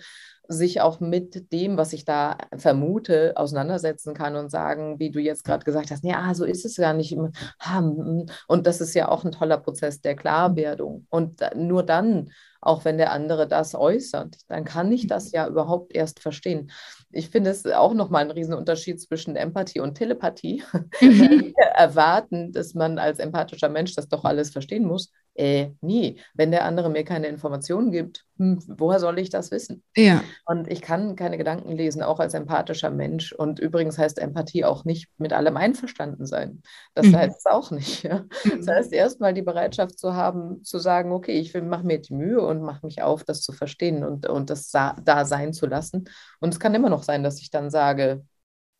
[0.50, 5.44] sich auch mit dem, was ich da vermute, auseinandersetzen kann und sagen, wie du jetzt
[5.44, 7.16] gerade gesagt hast, ja, so ist es ja nicht.
[7.16, 11.06] Und das ist ja auch ein toller Prozess der Klarwerdung.
[11.08, 12.30] Und nur dann
[12.62, 16.70] auch wenn der andere das äußert, dann kann ich das ja überhaupt erst verstehen.
[17.10, 20.62] Ich finde es auch nochmal ein Riesenunterschied zwischen Empathie und Telepathie.
[21.00, 21.00] Mhm.
[21.56, 25.10] Wir erwarten, dass man als empathischer Mensch das doch alles verstehen muss.
[25.34, 26.20] Äh, nie.
[26.34, 29.82] Wenn der andere mir keine Informationen gibt, hm, woher soll ich das wissen?
[29.96, 30.22] Ja.
[30.44, 33.32] Und ich kann keine Gedanken lesen, auch als empathischer Mensch.
[33.32, 36.62] Und übrigens heißt Empathie auch nicht mit allem einverstanden sein.
[36.94, 37.16] Das mhm.
[37.16, 38.02] heißt es auch nicht.
[38.02, 38.24] Ja?
[38.44, 38.70] Das mhm.
[38.70, 42.62] heißt erstmal die Bereitschaft zu haben, zu sagen, okay, ich mache mir die Mühe und
[42.62, 46.04] mache mich auf, das zu verstehen und, und das da sein zu lassen.
[46.40, 48.24] Und es kann immer noch sein, dass ich dann sage,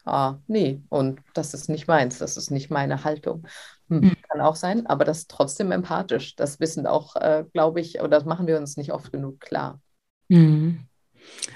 [0.04, 3.46] ah, nee, und das ist nicht meins, das ist nicht meine Haltung.
[3.88, 4.16] Hm, mhm.
[4.28, 6.36] Kann auch sein, aber das ist trotzdem empathisch.
[6.36, 9.80] Das wissen auch, äh, glaube ich, oder das machen wir uns nicht oft genug klar.
[10.28, 10.80] Mhm.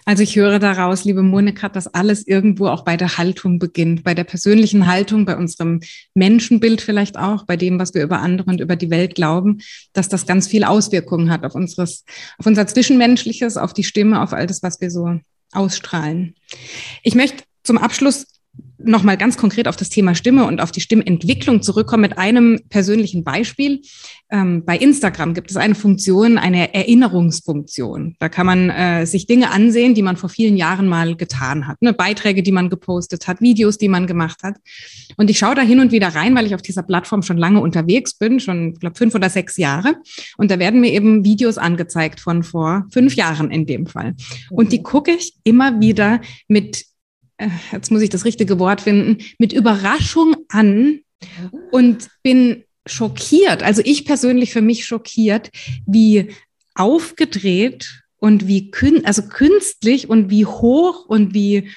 [0.04, 4.14] Also ich höre daraus, liebe Monika, dass alles irgendwo auch bei der Haltung beginnt, bei
[4.14, 5.80] der persönlichen Haltung, bei unserem
[6.14, 9.60] Menschenbild vielleicht auch, bei dem, was wir über andere und über die Welt glauben,
[9.92, 12.04] dass das ganz viel Auswirkungen hat auf unseres,
[12.38, 15.18] auf unser Zwischenmenschliches, auf die Stimme, auf all das, was wir so
[15.52, 16.34] ausstrahlen.
[17.02, 18.26] Ich möchte zum Abschluss
[18.86, 23.24] nochmal ganz konkret auf das Thema Stimme und auf die Stimmentwicklung zurückkommen mit einem persönlichen
[23.24, 23.80] Beispiel.
[24.30, 28.16] Ähm, bei Instagram gibt es eine Funktion, eine Erinnerungsfunktion.
[28.18, 31.80] Da kann man äh, sich Dinge ansehen, die man vor vielen Jahren mal getan hat.
[31.82, 31.92] Ne?
[31.92, 34.56] Beiträge, die man gepostet hat, Videos, die man gemacht hat.
[35.16, 37.60] Und ich schaue da hin und wieder rein, weil ich auf dieser Plattform schon lange
[37.60, 39.96] unterwegs bin, schon, ich glaube, fünf oder sechs Jahre.
[40.36, 44.14] Und da werden mir eben Videos angezeigt von vor fünf Jahren in dem Fall.
[44.50, 46.84] Und die gucke ich immer wieder mit
[47.72, 51.00] jetzt muss ich das richtige Wort finden, mit Überraschung an
[51.70, 55.50] und bin schockiert, also ich persönlich für mich schockiert,
[55.86, 56.30] wie
[56.74, 61.70] aufgedreht und wie kün also künstlich und wie hoch und wie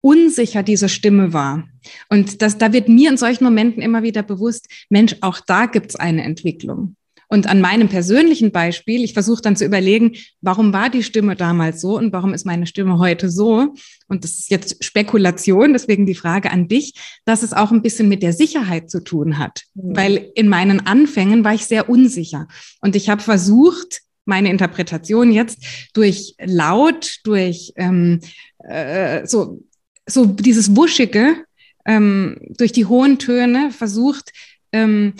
[0.00, 1.68] unsicher diese Stimme war.
[2.08, 5.90] Und das, da wird mir in solchen Momenten immer wieder bewusst, Mensch, auch da gibt
[5.90, 6.96] es eine Entwicklung.
[7.28, 11.80] Und an meinem persönlichen Beispiel, ich versuche dann zu überlegen, warum war die Stimme damals
[11.80, 13.74] so und warum ist meine Stimme heute so?
[14.06, 18.08] Und das ist jetzt Spekulation, deswegen die Frage an dich, dass es auch ein bisschen
[18.08, 19.64] mit der Sicherheit zu tun hat.
[19.74, 19.96] Mhm.
[19.96, 22.46] Weil in meinen Anfängen war ich sehr unsicher.
[22.80, 28.20] Und ich habe versucht, meine Interpretation jetzt durch Laut, durch ähm,
[28.58, 29.62] äh, so,
[30.06, 31.44] so dieses Wuschige,
[31.86, 34.32] ähm, durch die hohen Töne versucht,
[34.72, 35.14] ähm,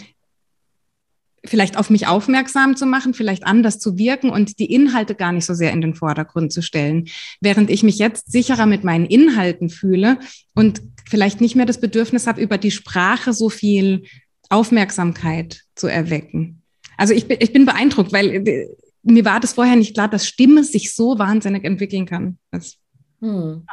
[1.46, 5.46] vielleicht auf mich aufmerksam zu machen, vielleicht anders zu wirken und die Inhalte gar nicht
[5.46, 7.08] so sehr in den Vordergrund zu stellen.
[7.40, 10.18] Während ich mich jetzt sicherer mit meinen Inhalten fühle
[10.54, 14.04] und vielleicht nicht mehr das Bedürfnis habe, über die Sprache so viel
[14.48, 16.62] Aufmerksamkeit zu erwecken.
[16.96, 18.68] Also ich bin, ich bin beeindruckt, weil äh,
[19.02, 22.38] mir war das vorher nicht klar, dass Stimme sich so wahnsinnig entwickeln kann.
[22.50, 22.76] Das,
[23.20, 23.66] hm.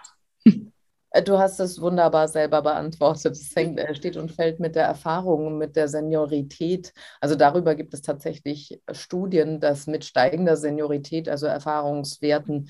[1.14, 3.34] Äh, du hast es wunderbar selber beantwortet.
[3.34, 6.94] Es hängt, äh, steht und fällt mit der Erfahrung, mit der Seniorität.
[7.22, 12.70] Also darüber gibt es tatsächlich Studien, dass mit steigender Seniorität, also Erfahrungswerten,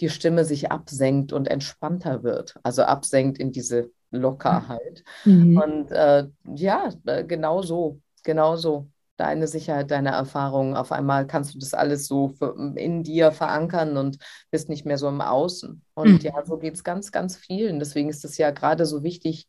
[0.00, 2.56] die Stimme sich absenkt und entspannter wird.
[2.64, 5.04] Also absenkt in diese Lockerheit.
[5.24, 5.56] Mhm.
[5.56, 10.76] Und äh, ja, äh, genau so, genau so deine Sicherheit, deine Erfahrungen.
[10.76, 12.34] Auf einmal kannst du das alles so
[12.74, 14.18] in dir verankern und
[14.50, 15.82] bist nicht mehr so im Außen.
[15.94, 16.20] Und mhm.
[16.20, 17.78] ja, so geht es ganz, ganz vielen.
[17.78, 19.46] Deswegen ist es ja gerade so wichtig,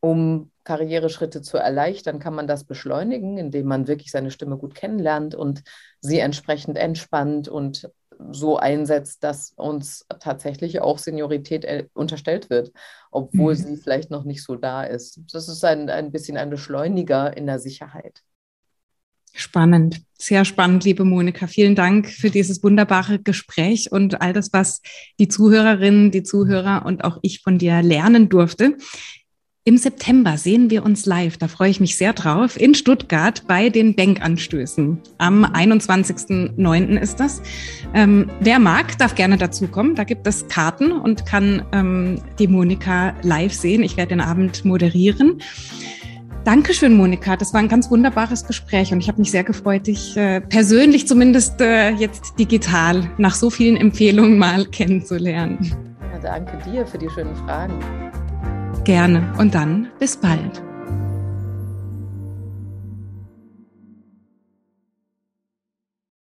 [0.00, 5.34] um Karriereschritte zu erleichtern, kann man das beschleunigen, indem man wirklich seine Stimme gut kennenlernt
[5.34, 5.62] und
[6.00, 7.90] sie entsprechend entspannt und
[8.30, 12.72] so einsetzt, dass uns tatsächlich auch Seniorität äh, unterstellt wird,
[13.10, 13.58] obwohl mhm.
[13.58, 15.20] sie vielleicht noch nicht so da ist.
[15.32, 18.22] Das ist ein, ein bisschen ein Beschleuniger in der Sicherheit.
[19.32, 21.46] Spannend, sehr spannend, liebe Monika.
[21.46, 24.82] Vielen Dank für dieses wunderbare Gespräch und all das, was
[25.18, 28.76] die Zuhörerinnen, die Zuhörer und auch ich von dir lernen durfte.
[29.64, 33.68] Im September sehen wir uns live, da freue ich mich sehr drauf, in Stuttgart bei
[33.68, 34.98] den Bankanstößen.
[35.18, 36.98] Am 21.09.
[36.98, 37.42] ist das.
[37.92, 39.94] Ähm, wer mag, darf gerne dazukommen.
[39.94, 43.82] Da gibt es Karten und kann ähm, die Monika live sehen.
[43.82, 45.42] Ich werde den Abend moderieren.
[46.44, 47.36] Dankeschön, Monika.
[47.36, 51.06] Das war ein ganz wunderbares Gespräch und ich habe mich sehr gefreut, dich äh, persönlich
[51.06, 55.58] zumindest äh, jetzt digital nach so vielen Empfehlungen mal kennenzulernen.
[56.12, 57.78] Ja, danke dir für die schönen Fragen.
[58.84, 60.62] Gerne und dann bis bald.